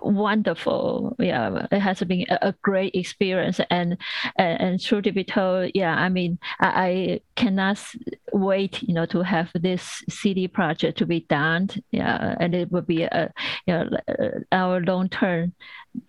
[0.00, 1.16] wonderful.
[1.18, 3.98] Yeah, it has been a, great experience, and
[4.36, 7.78] and, and truth to be told, yeah, I mean, I, I, cannot
[8.32, 11.68] wait, you know, to have this CD project to be done.
[11.90, 13.32] Yeah, and it will be a,
[13.66, 13.90] you know,
[14.52, 15.54] our long term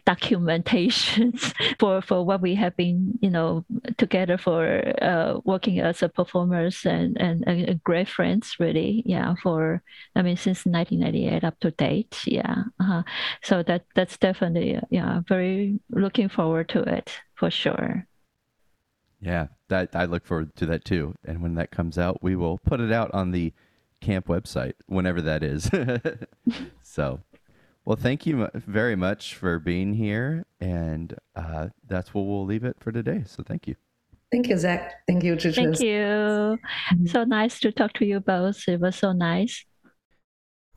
[0.05, 3.65] documentations for for what we have been you know
[3.97, 9.81] together for uh, working as a performers and, and, and great friends really yeah for
[10.15, 13.03] I mean since 1998 up to date yeah uh-huh.
[13.41, 18.05] so that that's definitely yeah very looking forward to it for sure
[19.21, 22.57] yeah that I look forward to that too and when that comes out we will
[22.57, 23.53] put it out on the
[24.01, 25.69] camp website whenever that is
[26.81, 27.19] so
[27.89, 30.45] well, thank you very much for being here.
[30.59, 33.23] And uh, that's where we'll leave it for today.
[33.25, 33.75] So thank you.
[34.31, 34.93] Thank you, Zach.
[35.07, 35.55] Thank you, Tricia.
[35.55, 35.89] Thank you.
[35.89, 37.07] Mm-hmm.
[37.07, 38.67] So nice to talk to you both.
[38.67, 39.65] It was so nice.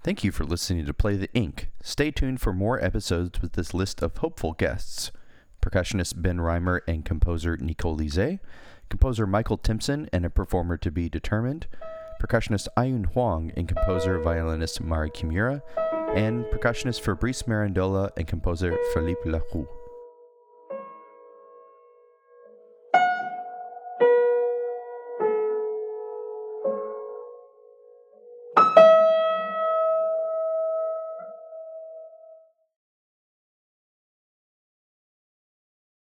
[0.03, 1.71] Thank you for listening to Play the Ink.
[1.83, 5.13] Stay tuned for more episodes with this list of hopeful guests
[5.63, 8.41] percussionist Ben Reimer and composer Nicole Lizée,
[8.91, 11.67] composer Michael Timpson and a performer to be determined,
[12.23, 15.63] percussionist Ayun Huang and composer violinist Mari Kimura,
[16.15, 19.69] and percussionist Fabrice Marandola and composer Philippe Leroux.